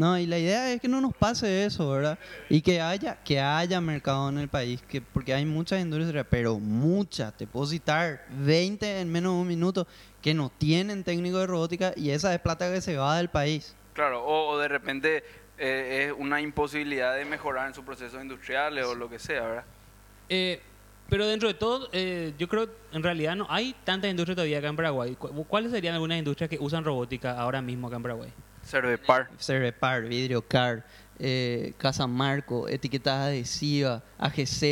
[0.00, 2.18] No, y la idea es que no nos pase eso, ¿verdad?
[2.48, 6.58] Y que haya, que haya mercado en el país, que porque hay muchas industrias, pero
[6.58, 9.86] muchas, te puedo citar 20 en menos de un minuto,
[10.22, 13.76] que no tienen técnico de robótica y esa es plata que se va del país.
[13.92, 15.22] Claro, o, o de repente
[15.58, 19.64] eh, es una imposibilidad de mejorar en sus procesos industriales o lo que sea, ¿verdad?
[20.30, 20.62] Eh,
[21.10, 24.68] pero dentro de todo, eh, yo creo en realidad no hay tanta industria todavía acá
[24.68, 25.14] en Paraguay.
[25.14, 28.32] ¿Cu- ¿Cuáles serían algunas industrias que usan robótica ahora mismo acá en Paraguay?
[28.70, 29.28] Cervepar.
[29.38, 30.86] Cervepar, Vidriocar,
[31.18, 34.62] eh, Casa Marco, etiquetas adhesivas, AGZ,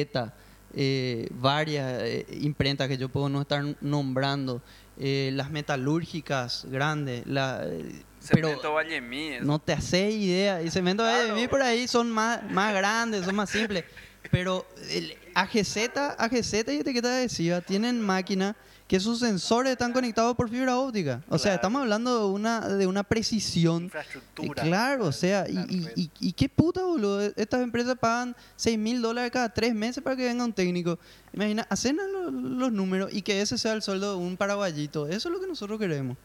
[0.75, 4.63] eh, varias eh, imprentas que yo puedo no estar nombrando,
[4.99, 9.29] eh, las metalúrgicas grandes, la, eh, pero Cemento Vallemí.
[9.35, 9.45] eso.
[9.45, 10.63] no te haces idea.
[10.63, 11.35] Y cemento Claro.
[11.35, 13.85] mí por ahí son más, más grandes, son más simples.
[14.31, 18.57] Pero el AGZ, AGZ y etiqueta adhesiva tienen máquinas
[18.89, 21.23] que sus sensores están conectados por fibra óptica.
[21.29, 23.85] O sea, estamos hablando de una, de una precisión.
[23.85, 24.63] Infraestructura.
[24.65, 27.21] Eh, Claro, o sea, y, y, y- y qué puta, boludo.
[27.37, 30.99] Estas empresas pagan 6 mil dólares cada tres meses para que venga un técnico.
[31.35, 35.07] Imagina, hacen los, los números y que ese sea el sueldo de un paraguayito.
[35.07, 36.17] Eso es lo que nosotros queremos.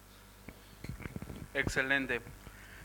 [1.54, 2.22] Excelente.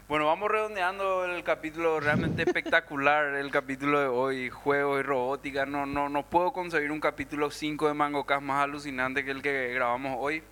[0.09, 5.67] Bueno, vamos redondeando el capítulo realmente espectacular, el capítulo de hoy, juego y robótica.
[5.67, 9.75] No, no, no puedo concebir un capítulo 5 de MangoCast más alucinante que el que
[9.75, 10.43] grabamos hoy.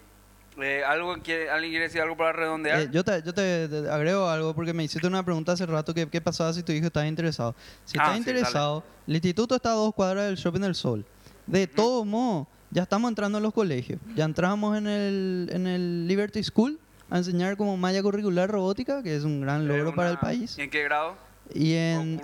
[0.59, 2.81] Eh, ¿algo quiere, ¿Alguien quiere decir algo para redondear?
[2.81, 5.93] Eh, yo te, yo te, te agrego algo porque me hiciste una pregunta hace rato
[5.95, 7.55] que qué pasaba si tu hijo estaba interesado.
[7.85, 11.05] Si Ah, está sí, interesado, el instituto está a dos cuadras del Shopping del Sol.
[11.47, 14.01] De todos modos, ya estamos entrando en los colegios.
[14.15, 16.79] Ya entramos en el, en el Liberty School
[17.11, 20.57] a enseñar como malla curricular robótica, que es un gran logro para el una- país.
[20.59, 21.17] ¿Y en qué grado?
[21.55, 22.21] Y en,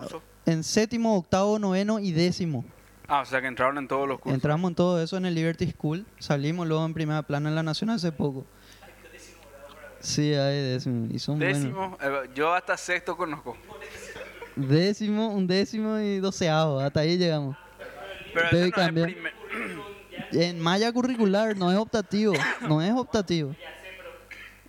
[0.47, 2.65] en séptimo, octavo, noveno y décimo.
[3.09, 4.35] Ah, o sea que entraron en todos los cursos.
[4.35, 6.07] Entramos en todo eso en el Liberty School.
[6.19, 8.45] Salimos luego en primera plana en la Nación hace poco.
[10.01, 11.07] Sí, hay décimo.
[11.13, 11.59] Y son buenos.
[11.59, 13.57] Décimo, eh, yo hasta sexto conozco.
[14.57, 16.81] Décimo, un décimo y doceavo.
[16.81, 17.57] Hasta ahí llegamos.
[18.35, 19.33] Pero eso no es primer-
[20.33, 22.33] En malla curricular no es optativo.
[22.69, 23.55] No es optativo.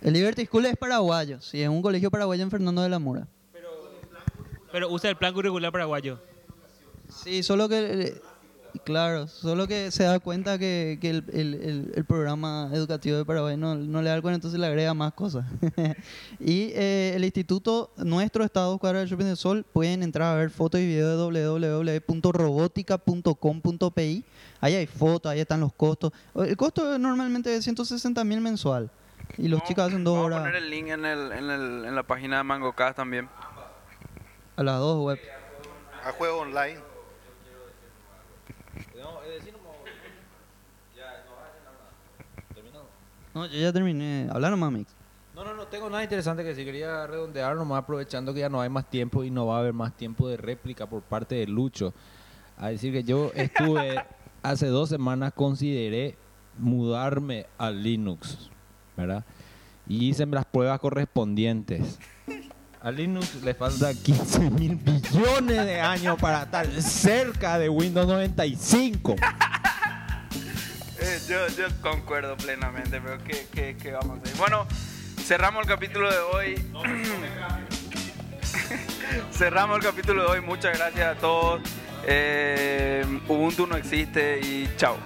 [0.04, 1.40] El Liberty School es paraguayo.
[1.40, 3.26] Sí, es un colegio paraguayo en Fernando de la Mora.
[4.70, 6.20] Pero usa el plan curricular paraguayo.
[7.08, 7.78] Sí, solo que...
[7.78, 8.14] eh,
[8.84, 13.24] Claro, solo que se da cuenta que, que el, el- el- el programa educativo de
[13.24, 15.46] Paraguay no, no le da cuenta, entonces le agrega más cosas.
[16.40, 20.50] y eh, el instituto nuestro, Estado Cuadra del Shopping del Sol, pueden entrar a ver
[20.50, 24.24] fotos y videos de www.robotica.com.pi.
[24.60, 26.10] Ahí hay fotos, ahí están los costos.
[26.34, 28.90] El costo normalmente es 160 mil mensual.
[29.38, 31.50] Y los Vamos- chicos hacen dos vamos horas a poner el link en, el, en,
[31.50, 33.28] el, en la página de MangoCast también.
[34.56, 35.18] a las dos web.
[36.04, 36.80] A juego online.
[43.34, 44.28] No, yo ya terminé.
[44.30, 44.94] Hablar nomás, Mix.
[45.34, 46.64] No, no, no tengo nada interesante que decir.
[46.64, 49.72] Quería redondear nomás aprovechando que ya no hay más tiempo y no va a haber
[49.72, 51.92] más tiempo de réplica por parte de Lucho.
[52.56, 53.96] A decir que yo estuve
[54.42, 56.16] hace dos semanas, consideré
[56.56, 58.48] mudarme a Linux,
[58.96, 59.24] ¿verdad?
[59.86, 61.98] Y hice las pruebas correspondientes.
[62.80, 69.16] A Linux le falta 15 mil billones de años para estar cerca de Windows 95.
[71.06, 74.38] Eh, yo, yo concuerdo plenamente, pero ¿qué, qué, qué vamos a hacer?
[74.38, 74.66] Bueno,
[75.22, 76.54] cerramos el capítulo de hoy.
[79.32, 80.40] cerramos el capítulo de hoy.
[80.40, 81.60] Muchas gracias a todos.
[82.06, 84.96] Eh, Ubuntu no existe y chao.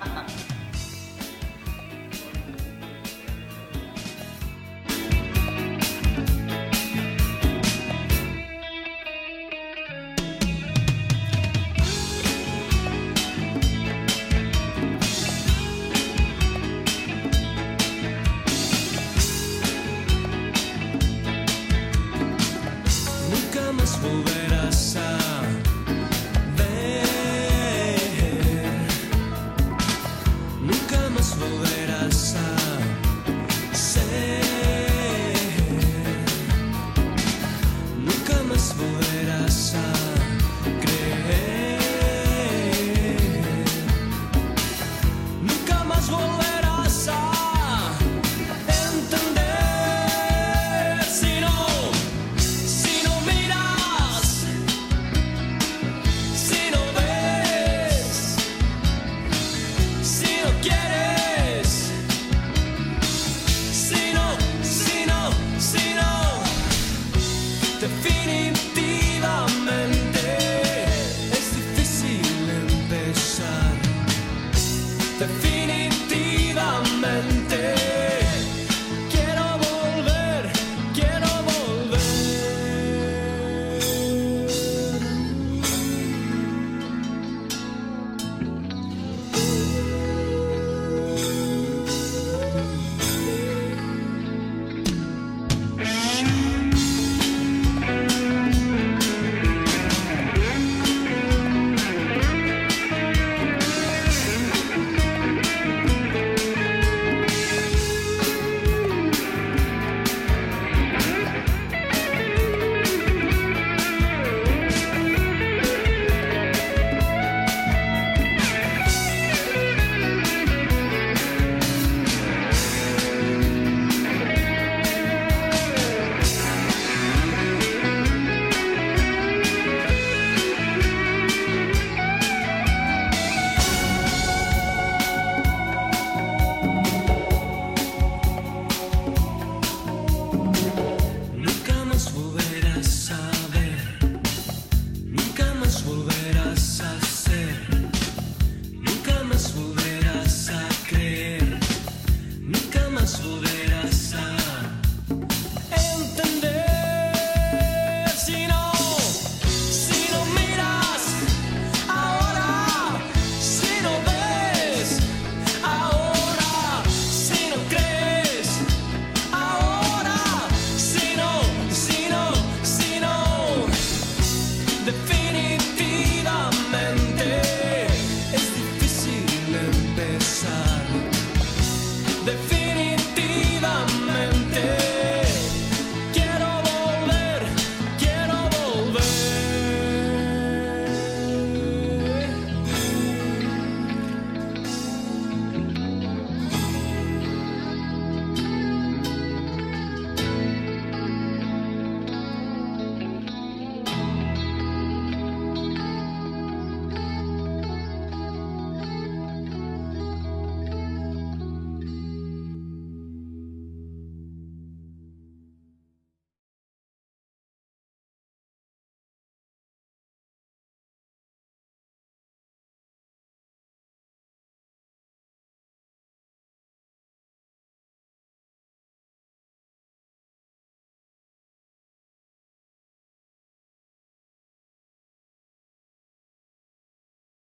[38.79, 39.75] fueras